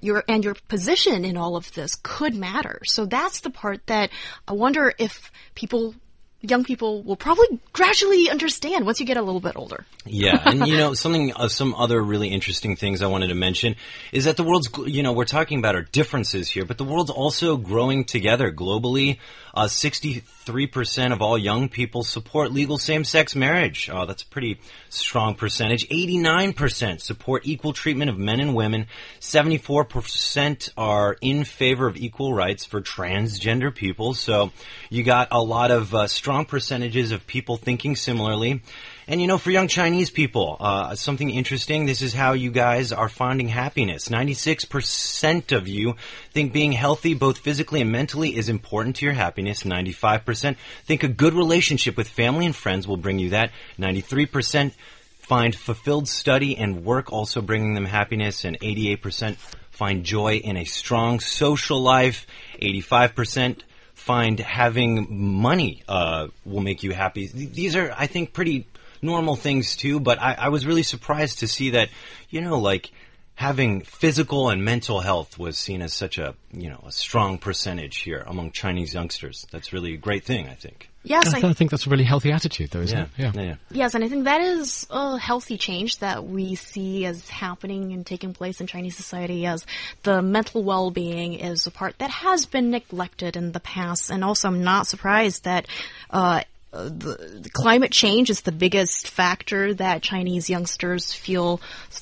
your 0.00 0.24
and 0.26 0.44
your 0.44 0.56
position 0.66 1.24
in 1.24 1.36
all 1.36 1.54
of 1.54 1.72
this 1.74 1.94
could 1.94 2.34
matter. 2.34 2.80
So 2.84 3.06
that's 3.06 3.40
the 3.40 3.50
part 3.50 3.86
that 3.86 4.10
I 4.48 4.52
wonder 4.52 4.92
if 4.98 5.30
people 5.54 5.94
young 6.42 6.64
people 6.64 7.02
will 7.02 7.16
probably 7.16 7.60
gradually 7.72 8.30
understand 8.30 8.86
once 8.86 9.00
you 9.00 9.06
get 9.06 9.16
a 9.16 9.22
little 9.22 9.40
bit 9.40 9.56
older. 9.56 9.84
Yeah, 10.06 10.40
and 10.44 10.66
you 10.66 10.76
know 10.76 10.94
something, 11.04 11.32
uh, 11.34 11.48
some 11.48 11.74
other 11.74 12.02
really 12.02 12.28
interesting 12.28 12.76
things 12.76 13.02
I 13.02 13.06
wanted 13.06 13.28
to 13.28 13.34
mention 13.34 13.76
is 14.12 14.24
that 14.24 14.36
the 14.36 14.44
world's, 14.44 14.68
you 14.86 15.02
know, 15.02 15.12
we're 15.12 15.24
talking 15.24 15.58
about 15.58 15.74
our 15.74 15.82
differences 15.82 16.48
here, 16.48 16.64
but 16.64 16.78
the 16.78 16.84
world's 16.84 17.10
also 17.10 17.56
growing 17.56 18.04
together 18.04 18.50
globally. 18.50 19.18
Uh, 19.54 19.64
63% 19.64 21.12
of 21.12 21.22
all 21.22 21.36
young 21.36 21.68
people 21.68 22.02
support 22.02 22.52
legal 22.52 22.78
same-sex 22.78 23.34
marriage. 23.34 23.88
Uh, 23.90 24.04
that's 24.04 24.22
a 24.22 24.26
pretty 24.26 24.58
strong 24.88 25.34
percentage. 25.34 25.88
89% 25.88 27.00
support 27.00 27.46
equal 27.46 27.72
treatment 27.72 28.10
of 28.10 28.18
men 28.18 28.40
and 28.40 28.54
women. 28.54 28.86
74% 29.20 30.70
are 30.76 31.16
in 31.20 31.44
favor 31.44 31.86
of 31.86 31.96
equal 31.96 32.34
rights 32.34 32.64
for 32.64 32.80
transgender 32.80 33.74
people. 33.74 34.14
So 34.14 34.52
you 34.88 35.02
got 35.02 35.28
a 35.30 35.42
lot 35.42 35.70
of 35.70 35.94
uh, 35.94 36.06
strong 36.06 36.44
percentages 36.44 37.12
of 37.12 37.26
people 37.26 37.56
thinking 37.56 37.96
similarly. 37.96 38.62
And 39.10 39.20
you 39.20 39.26
know, 39.26 39.38
for 39.38 39.50
young 39.50 39.66
Chinese 39.66 40.08
people, 40.08 40.56
uh, 40.60 40.94
something 40.94 41.30
interesting, 41.30 41.84
this 41.84 42.00
is 42.00 42.14
how 42.14 42.34
you 42.34 42.52
guys 42.52 42.92
are 42.92 43.08
finding 43.08 43.48
happiness. 43.48 44.08
96% 44.08 45.50
of 45.50 45.66
you 45.66 45.96
think 46.30 46.52
being 46.52 46.70
healthy, 46.70 47.14
both 47.14 47.38
physically 47.38 47.80
and 47.80 47.90
mentally, 47.90 48.36
is 48.36 48.48
important 48.48 48.94
to 48.96 49.04
your 49.04 49.14
happiness. 49.14 49.64
95% 49.64 50.54
think 50.84 51.02
a 51.02 51.08
good 51.08 51.34
relationship 51.34 51.96
with 51.96 52.08
family 52.08 52.46
and 52.46 52.54
friends 52.54 52.86
will 52.86 52.96
bring 52.96 53.18
you 53.18 53.30
that. 53.30 53.50
93% 53.80 54.74
find 55.18 55.56
fulfilled 55.56 56.06
study 56.06 56.56
and 56.56 56.84
work 56.84 57.12
also 57.12 57.42
bringing 57.42 57.74
them 57.74 57.86
happiness, 57.86 58.44
and 58.44 58.60
88% 58.60 59.34
find 59.72 60.04
joy 60.04 60.36
in 60.36 60.56
a 60.56 60.64
strong 60.64 61.18
social 61.18 61.80
life. 61.80 62.28
85% 62.62 63.62
find 63.94 64.38
having 64.38 65.06
money 65.10 65.82
uh, 65.88 66.28
will 66.44 66.62
make 66.62 66.84
you 66.84 66.92
happy. 66.92 67.26
These 67.26 67.74
are, 67.74 67.92
I 67.98 68.06
think, 68.06 68.32
pretty 68.32 68.66
normal 69.02 69.36
things 69.36 69.76
too. 69.76 70.00
But 70.00 70.20
I, 70.20 70.34
I 70.34 70.48
was 70.48 70.66
really 70.66 70.82
surprised 70.82 71.40
to 71.40 71.48
see 71.48 71.70
that, 71.70 71.88
you 72.28 72.40
know, 72.40 72.58
like 72.58 72.90
having 73.34 73.80
physical 73.80 74.50
and 74.50 74.62
mental 74.62 75.00
health 75.00 75.38
was 75.38 75.56
seen 75.56 75.80
as 75.80 75.94
such 75.94 76.18
a, 76.18 76.34
you 76.52 76.68
know, 76.68 76.84
a 76.86 76.92
strong 76.92 77.38
percentage 77.38 77.98
here 77.98 78.22
among 78.26 78.52
Chinese 78.52 78.92
youngsters. 78.92 79.46
That's 79.50 79.72
really 79.72 79.94
a 79.94 79.96
great 79.96 80.24
thing, 80.24 80.46
I 80.46 80.54
think. 80.54 80.90
Yes, 81.02 81.32
I, 81.32 81.38
I, 81.38 81.48
I 81.48 81.52
think 81.54 81.70
that's 81.70 81.86
a 81.86 81.88
really 81.88 82.04
healthy 82.04 82.30
attitude, 82.30 82.70
though, 82.70 82.82
isn't 82.82 83.08
Yeah, 83.16 83.28
it? 83.30 83.34
yeah, 83.34 83.42
yeah. 83.42 83.54
yes, 83.70 83.94
and 83.94 84.04
I 84.04 84.08
think 84.08 84.24
that 84.24 84.42
is 84.42 84.86
a 84.90 85.16
healthy 85.16 85.56
change 85.56 86.00
that 86.00 86.26
we 86.26 86.54
see 86.54 87.06
as 87.06 87.30
happening 87.30 87.94
and 87.94 88.04
taking 88.04 88.34
place 88.34 88.60
in 88.60 88.66
Chinese 88.66 88.96
society 88.98 89.46
as 89.46 89.64
the 90.02 90.20
mental 90.20 90.62
well-being 90.62 91.32
is 91.32 91.66
a 91.66 91.70
part 91.70 91.96
that 92.00 92.10
has 92.10 92.44
been 92.44 92.70
neglected 92.70 93.38
in 93.38 93.52
the 93.52 93.60
past. 93.60 94.10
And 94.10 94.22
also, 94.22 94.48
I'm 94.48 94.62
not 94.62 94.86
surprised 94.86 95.44
that, 95.44 95.66
uh, 96.10 96.42
the, 96.72 97.40
the 97.42 97.50
climate 97.50 97.90
change 97.90 98.30
is 98.30 98.42
the 98.42 98.52
biggest 98.52 99.08
factor 99.08 99.74
that 99.74 100.02
Chinese 100.02 100.48
youngsters 100.48 101.12
feel 101.12 101.60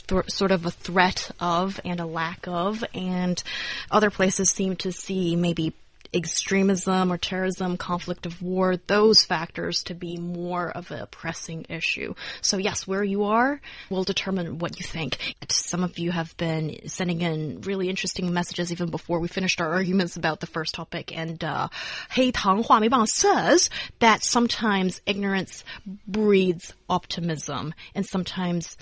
th- 0.08 0.28
sort 0.28 0.50
of 0.50 0.66
a 0.66 0.70
threat 0.70 1.30
of 1.40 1.80
and 1.84 2.00
a 2.00 2.06
lack 2.06 2.46
of, 2.46 2.84
and 2.94 3.42
other 3.90 4.10
places 4.10 4.50
seem 4.50 4.76
to 4.76 4.92
see 4.92 5.36
maybe 5.36 5.72
extremism 6.12 7.12
or 7.12 7.18
terrorism, 7.18 7.76
conflict 7.76 8.26
of 8.26 8.40
war, 8.42 8.76
those 8.76 9.24
factors 9.24 9.82
to 9.84 9.94
be 9.94 10.16
more 10.16 10.70
of 10.70 10.90
a 10.90 11.06
pressing 11.06 11.66
issue. 11.68 12.14
So 12.40 12.56
yes, 12.56 12.86
where 12.86 13.04
you 13.04 13.24
are 13.24 13.60
will 13.90 14.04
determine 14.04 14.58
what 14.58 14.78
you 14.78 14.84
think. 14.84 15.18
Some 15.50 15.84
of 15.84 15.98
you 15.98 16.10
have 16.10 16.36
been 16.36 16.88
sending 16.88 17.20
in 17.20 17.60
really 17.62 17.88
interesting 17.88 18.32
messages 18.32 18.72
even 18.72 18.90
before 18.90 19.20
we 19.20 19.28
finished 19.28 19.60
our 19.60 19.72
arguments 19.72 20.16
about 20.16 20.40
the 20.40 20.46
first 20.46 20.74
topic. 20.74 21.16
And 21.16 21.42
uh, 21.42 21.68
Hei 22.10 22.30
Tang 22.30 22.62
Hua 22.62 23.06
says 23.06 23.70
that 23.98 24.24
sometimes 24.24 25.00
ignorance 25.06 25.64
breeds 26.06 26.74
optimism, 26.88 27.74
and 27.94 28.04
sometimes 28.06 28.76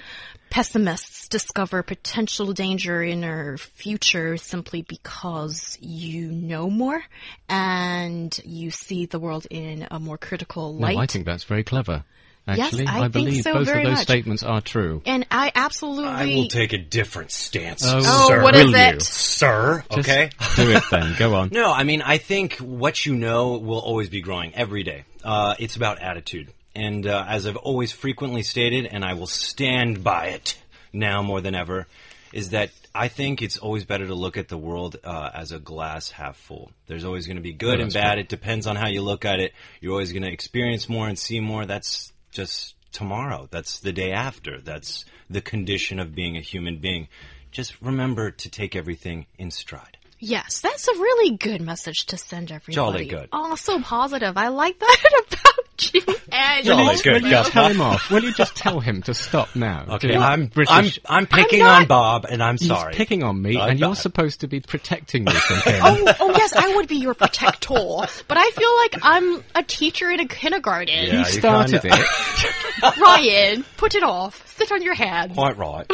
pessimists 0.51 1.29
discover 1.29 1.83
potential 1.83 2.53
danger 2.53 3.03
in 3.03 3.25
our 3.25 3.57
future 3.59 4.37
simply 4.37 4.83
because 4.83 5.77
you 5.81 6.31
know 6.31 6.71
more 6.71 7.03
and 7.49 8.39
you 8.45 8.71
see 8.71 9.07
the 9.07 9.19
world 9.19 9.47
in 9.51 9.87
a 9.91 9.99
more 9.99 10.19
critical 10.19 10.73
No, 10.75 10.87
light. 10.87 10.97
I 10.99 11.07
think 11.07 11.25
that's 11.27 11.45
very 11.45 11.65
clever. 11.65 12.05
Yes, 12.49 12.61
Actually, 12.61 12.87
I 12.87 13.01
think 13.01 13.13
believe 13.13 13.43
so 13.43 13.55
both 13.55 13.67
very 13.67 13.81
of 13.83 13.87
those 13.87 13.95
much. 13.99 14.03
statements 14.05 14.43
are 14.45 14.61
true. 14.61 15.03
and 15.05 15.27
I 15.33 15.51
absolutely. 15.53 16.05
I 16.07 16.27
will 16.27 16.47
take 16.47 16.73
a 16.73 16.79
different 16.79 17.33
stance, 17.33 17.83
Oh, 17.85 17.99
Oh, 18.05 18.29
sir. 18.29 18.41
what 18.41 18.55
will 18.55 18.67
is 18.67 18.71
you? 18.71 18.77
it? 18.77 19.03
Sir, 19.03 19.85
Just 19.93 20.09
okay? 20.09 20.31
do 20.55 20.71
it 20.71 20.85
then. 20.93 21.17
Go 21.19 21.35
on. 21.35 21.49
No, 21.53 21.73
I 21.73 21.83
mean, 21.83 22.03
I 22.03 22.19
think 22.19 22.59
what 22.59 23.05
you 23.05 23.17
know 23.17 23.57
will 23.59 23.81
always 23.81 24.09
be 24.11 24.21
growing 24.21 24.55
every 24.55 24.85
day. 24.85 25.03
Uh, 25.25 25.57
it's 25.59 25.75
about 25.75 25.99
attitude. 26.01 26.53
And 26.77 27.07
uh, 27.07 27.25
as 27.27 27.47
I've 27.47 27.57
always 27.57 27.91
frequently 27.91 28.43
stated, 28.43 28.85
and 28.87 29.03
I 29.05 29.15
will 29.15 29.27
stand 29.27 30.05
by 30.05 30.27
it 30.27 30.59
now 30.93 31.23
more 31.23 31.41
than 31.41 31.55
ever, 31.55 31.87
is 32.35 32.51
that 32.51 32.71
I 32.95 33.09
think 33.09 33.41
it's 33.41 33.57
always 33.57 33.85
better 33.87 34.07
to 34.07 34.15
look 34.15 34.37
at 34.37 34.49
the 34.49 34.59
world 34.59 34.97
uh, 35.03 35.31
as 35.33 35.53
a 35.53 35.59
glass 35.59 36.11
half 36.11 36.37
full. 36.37 36.71
There's 36.87 37.05
always 37.05 37.27
going 37.27 37.37
to 37.37 37.43
be 37.43 37.55
good 37.55 37.79
Yeah, 37.79 37.85
and 37.87 37.93
bad. 37.95 38.13
true. 38.15 38.21
It 38.21 38.29
depends 38.29 38.67
on 38.67 38.77
how 38.77 38.89
you 38.89 39.01
look 39.01 39.25
at 39.25 39.41
it. 39.41 39.53
You're 39.81 39.93
always 39.93 40.13
going 40.13 40.23
to 40.25 40.31
experience 40.31 40.87
more 40.89 41.09
and 41.09 41.19
see 41.19 41.41
more. 41.41 41.65
That's 41.65 42.13
just 42.31 42.75
tomorrow. 42.93 43.49
That's 43.51 43.81
the 43.81 43.93
day 43.93 44.13
after. 44.13 44.61
That's 44.61 45.07
the 45.31 45.41
condition 45.41 45.99
of 45.99 46.15
being 46.15 46.37
a 46.37 46.41
human 46.41 46.77
being. 46.79 47.09
Just 47.53 47.81
remember 47.81 48.31
to 48.33 48.51
take 48.51 48.77
everything 48.77 49.25
in 49.39 49.51
stride. 49.51 49.97
Yes, 50.19 50.61
that's 50.61 50.89
a 50.89 50.93
really 50.93 51.37
good 51.37 51.61
message 51.63 52.07
to 52.07 52.17
send 52.19 52.51
everybody. 52.51 52.75
Jolly 52.75 53.07
good. 53.07 53.29
Oh, 53.33 53.55
so 53.55 53.81
positive. 53.81 54.37
I 54.37 54.49
like 54.49 54.79
that 54.79 55.25
about 55.33 55.66
you. 55.95 56.03
And 56.39 56.67
Jolly 56.67 56.97
good, 57.03 57.23
Will 57.23 57.29
you 57.31 57.35
Gus. 57.37 57.51
tell 57.51 57.69
him 57.69 57.81
off? 57.81 58.11
Will 58.11 58.23
you 58.25 58.33
just 58.33 58.57
tell 58.57 58.81
him 58.81 59.01
to 59.03 59.15
stop 59.15 59.55
now? 59.57 59.85
Okay, 59.97 60.09
Do 60.09 60.19
I'm 60.19 60.47
British. 60.47 60.99
I'm 61.07 61.21
I'm 61.21 61.27
picking 61.27 61.61
not- 61.61 61.83
on 61.83 61.87
Bob, 61.89 62.27
and 62.29 62.43
I'm 62.43 62.59
sorry. 62.59 62.69
He's 62.69 62.81
sorry. 62.83 62.95
picking 62.95 63.23
on 63.23 63.41
me, 63.41 63.59
I'm 63.59 63.71
and 63.71 63.79
you're 63.79 63.89
not. 63.91 63.99
supposed 63.99 64.41
to 64.41 64.49
be 64.49 64.61
protecting 64.61 65.25
me 65.25 65.33
from 65.33 65.57
him. 65.73 65.81
Oh, 65.83 66.15
oh 66.21 66.31
yes, 66.37 66.55
I 66.55 66.77
would 66.77 66.89
be 66.89 66.97
your 66.97 67.15
protector, 67.15 67.75
but 67.75 68.37
I 68.37 68.51
feel 68.51 68.77
like 68.77 68.97
I'm 69.03 69.43
a 69.55 69.63
teacher 69.63 70.11
in 70.11 70.21
a 70.21 70.27
kindergarten. 70.29 70.89
Yeah. 70.95 71.13
you 71.13 71.19
you 71.21 71.25
started 71.25 71.81
kinda- 71.83 71.97
it. 71.99 72.97
Ryan, 72.99 73.65
put 73.79 73.95
it 73.95 74.03
off. 74.03 74.43
Sit 74.57 74.71
on 74.73 74.83
your 74.83 74.95
hands. 74.95 75.35
Quite 75.35 75.57
right. 75.59 75.87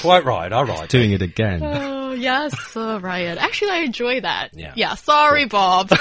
Quite 0.00 0.24
right. 0.24 0.52
All 0.52 0.64
right. 0.64 0.88
Doing 0.88 1.12
it 1.12 1.22
again. 1.22 1.60
Oh 1.62 2.12
yes, 2.12 2.76
uh, 2.76 2.98
Ryan. 3.02 3.38
Actually, 3.38 3.70
I 3.72 3.78
enjoy 3.78 4.20
that. 4.20 4.50
Yeah. 4.54 4.72
Yeah. 4.76 4.94
Sorry, 4.94 5.46
Bob. 5.46 5.88
Sorry. 5.88 5.98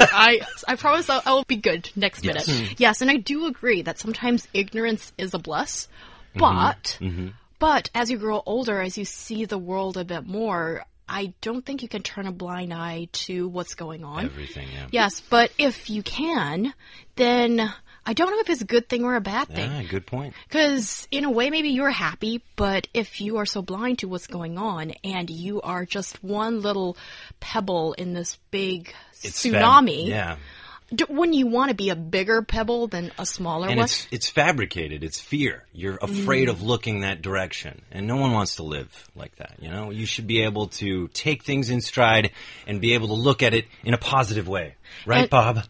I 0.00 0.40
I 0.68 0.76
promise 0.76 1.08
I'll, 1.08 1.22
I 1.24 1.32
will 1.32 1.44
be 1.44 1.56
good 1.56 1.90
next 1.96 2.24
Yes. 2.24 2.48
Minute. 2.64 2.80
Yes, 2.80 3.00
and 3.00 3.10
I 3.10 3.16
do 3.16 3.46
agree 3.46 3.82
that 3.82 3.98
sometimes 3.98 4.48
ignorance 4.52 5.12
is 5.18 5.34
a 5.34 5.38
bless, 5.38 5.86
mm-hmm. 6.34 6.40
but 6.40 6.98
mm-hmm. 7.00 7.28
but 7.58 7.90
as 7.94 8.10
you 8.10 8.18
grow 8.18 8.42
older, 8.44 8.80
as 8.80 8.98
you 8.98 9.04
see 9.04 9.44
the 9.44 9.58
world 9.58 9.96
a 9.96 10.04
bit 10.04 10.26
more. 10.26 10.84
I 11.06 11.34
don't 11.42 11.66
think 11.66 11.82
you 11.82 11.88
can 11.88 12.02
turn 12.02 12.26
a 12.26 12.32
blind 12.32 12.72
eye 12.72 13.08
to 13.12 13.46
what's 13.46 13.74
going 13.74 14.04
on. 14.04 14.24
Everything. 14.24 14.68
Yeah. 14.72 14.86
Yes, 14.90 15.20
but 15.20 15.50
if 15.58 15.90
you 15.90 16.02
can, 16.02 16.72
then 17.16 17.70
I 18.06 18.12
don't 18.12 18.30
know 18.30 18.40
if 18.40 18.50
it's 18.50 18.60
a 18.60 18.66
good 18.66 18.88
thing 18.88 19.04
or 19.04 19.14
a 19.14 19.20
bad 19.20 19.48
thing. 19.48 19.70
Ah, 19.70 19.82
good 19.88 20.06
point. 20.06 20.34
Because 20.46 21.08
in 21.10 21.24
a 21.24 21.30
way, 21.30 21.48
maybe 21.48 21.70
you're 21.70 21.90
happy, 21.90 22.42
but 22.54 22.86
if 22.92 23.20
you 23.20 23.38
are 23.38 23.46
so 23.46 23.62
blind 23.62 24.00
to 24.00 24.08
what's 24.08 24.26
going 24.26 24.58
on 24.58 24.92
and 25.02 25.30
you 25.30 25.62
are 25.62 25.86
just 25.86 26.22
one 26.22 26.60
little 26.60 26.98
pebble 27.40 27.94
in 27.94 28.12
this 28.12 28.38
big 28.50 28.92
It's 29.22 29.42
tsunami, 29.42 30.08
yeah. 30.08 30.36
D- 30.92 31.04
wouldn't 31.08 31.36
you 31.36 31.46
want 31.46 31.70
to 31.70 31.74
be 31.74 31.90
a 31.90 31.96
bigger 31.96 32.42
pebble 32.42 32.86
than 32.88 33.12
a 33.18 33.26
smaller 33.26 33.68
And 33.68 33.78
one? 33.78 33.84
it's 33.84 34.06
it's 34.10 34.28
fabricated. 34.28 35.04
It's 35.04 35.20
fear. 35.20 35.64
You're 35.72 35.96
mm-hmm. 35.98 36.20
afraid 36.20 36.48
of 36.48 36.62
looking 36.62 37.00
that 37.00 37.22
direction, 37.22 37.82
and 37.90 38.06
no 38.06 38.16
one 38.16 38.32
wants 38.32 38.56
to 38.56 38.62
live 38.62 39.08
like 39.14 39.36
that. 39.36 39.54
You 39.60 39.70
know, 39.70 39.90
you 39.90 40.06
should 40.06 40.26
be 40.26 40.42
able 40.42 40.68
to 40.68 41.08
take 41.08 41.44
things 41.44 41.70
in 41.70 41.80
stride 41.80 42.30
and 42.66 42.80
be 42.80 42.94
able 42.94 43.08
to 43.08 43.14
look 43.14 43.42
at 43.42 43.54
it 43.54 43.66
in 43.82 43.94
a 43.94 43.98
positive 43.98 44.48
way, 44.48 44.74
right, 45.06 45.22
And- 45.22 45.30
Bob? 45.30 45.64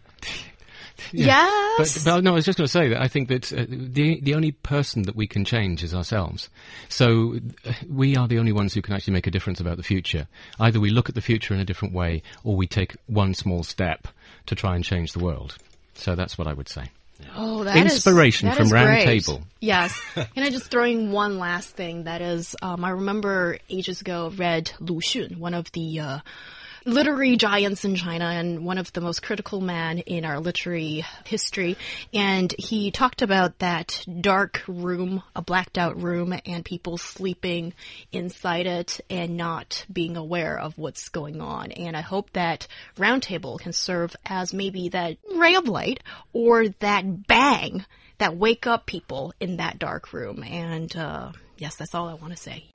Yes. 1.13 2.05
But, 2.05 2.13
but 2.15 2.25
no, 2.25 2.33
I 2.33 2.35
was 2.35 2.45
just 2.45 2.59
going 2.59 2.67
to 2.67 2.73
say 2.73 2.89
that 2.89 3.01
I 3.01 3.09
think 3.09 3.29
that 3.29 3.53
uh, 3.53 3.65
the 3.69 4.21
the 4.21 4.35
only 4.35 4.53
person 4.53 5.03
that 5.03 5.17
we 5.17 5.27
can 5.27 5.45
change 5.45 5.83
is 5.83 5.95
ourselves. 5.95 6.49
So 6.89 7.39
uh, 7.67 7.73
we 7.89 8.17
are 8.17 8.29
the 8.29 8.39
only 8.39 8.53
ones 8.53 8.75
who 8.75 8.83
can 8.83 8.95
actually 8.95 9.13
make 9.15 9.27
a 9.27 9.31
difference 9.31 9.61
about 9.61 9.77
the 9.77 9.83
future. 9.83 10.27
Either 10.61 10.81
we 10.81 10.91
look 10.91 11.09
at 11.09 11.15
the 11.15 11.21
future 11.21 11.55
in 11.55 11.61
a 11.61 11.65
different 11.65 11.95
way, 11.95 12.23
or 12.45 12.57
we 12.57 12.67
take 12.67 12.97
one 13.07 13.35
small 13.35 13.63
step 13.63 14.09
to 14.47 14.55
try 14.55 14.75
and 14.77 14.85
change 14.85 15.13
the 15.13 15.19
world. 15.23 15.57
So 15.95 16.15
that's 16.15 16.37
what 16.39 16.47
I 16.47 16.53
would 16.53 16.69
say. 16.69 16.91
Oh, 17.37 17.63
that 17.65 17.77
is- 17.87 17.95
Inspiration 17.95 18.49
that 18.49 18.57
from 18.57 18.67
is 18.67 18.73
Round 18.73 18.87
great. 18.89 19.05
Table. 19.05 19.43
Yes. 19.61 19.99
Can 20.15 20.27
I 20.43 20.51
just 20.51 20.67
throw 20.71 20.85
in 20.85 21.13
one 21.13 21.39
last 21.39 21.71
thing? 21.71 22.05
That 22.05 22.21
is, 22.21 22.57
um, 22.61 22.85
I 22.85 22.91
remember 22.91 23.59
ages 23.71 24.01
ago 24.01 24.33
read 24.37 24.73
Lu 24.81 24.97
Xun, 25.01 25.37
one 25.39 25.55
of 25.55 25.71
the 25.73 26.01
uh, 26.01 26.19
literary 26.85 27.37
giants 27.37 27.85
in 27.85 27.97
China 27.97 28.27
and 28.27 28.65
one 28.65 28.79
of 28.79 28.93
the 28.93 29.01
most 29.01 29.23
critical 29.23 29.61
men 29.61 29.99
in 29.99 30.25
our 30.25 30.41
literary 30.41 31.05
history. 31.25 31.77
And 32.13 32.55
he 32.59 32.91
talked 32.91 33.23
about 33.23 33.59
that 33.61 34.05
dark 34.21 34.63
room, 34.67 35.23
a 35.35 35.43
blacked 35.43 35.79
out 35.79 36.01
room, 36.01 36.35
and 36.45 36.65
people 36.65 36.99
sleeping 36.99 37.75
inside 38.13 38.67
it 38.67 39.01
and 39.09 39.37
not 39.37 39.87
being 39.93 40.17
aware 40.17 40.59
of 40.59 40.77
what's 40.79 41.09
going 41.09 41.41
on. 41.41 41.73
And 41.73 41.97
I 41.97 42.03
hope 42.03 42.31
that 42.33 42.67
Roundtable 42.97 43.59
can 43.59 43.73
serve 43.73 44.15
as 44.27 44.53
maybe 44.53 44.91
that 44.91 45.17
ray 45.35 45.55
of 45.55 45.69
light 45.69 46.03
or 46.33 46.69
that 46.69 47.27
bang 47.27 47.85
that 48.19 48.37
wake 48.37 48.67
up 48.67 48.87
people 48.87 49.33
in 49.41 49.57
that 49.57 49.79
dark 49.79 50.13
room. 50.13 50.43
And 50.43 50.95
uh, 50.97 51.33
yes, 51.59 51.77
that's 51.77 51.95
all 51.95 52.09
I 52.09 52.15
want 52.15 52.35
to 52.35 52.41
say. 52.41 52.74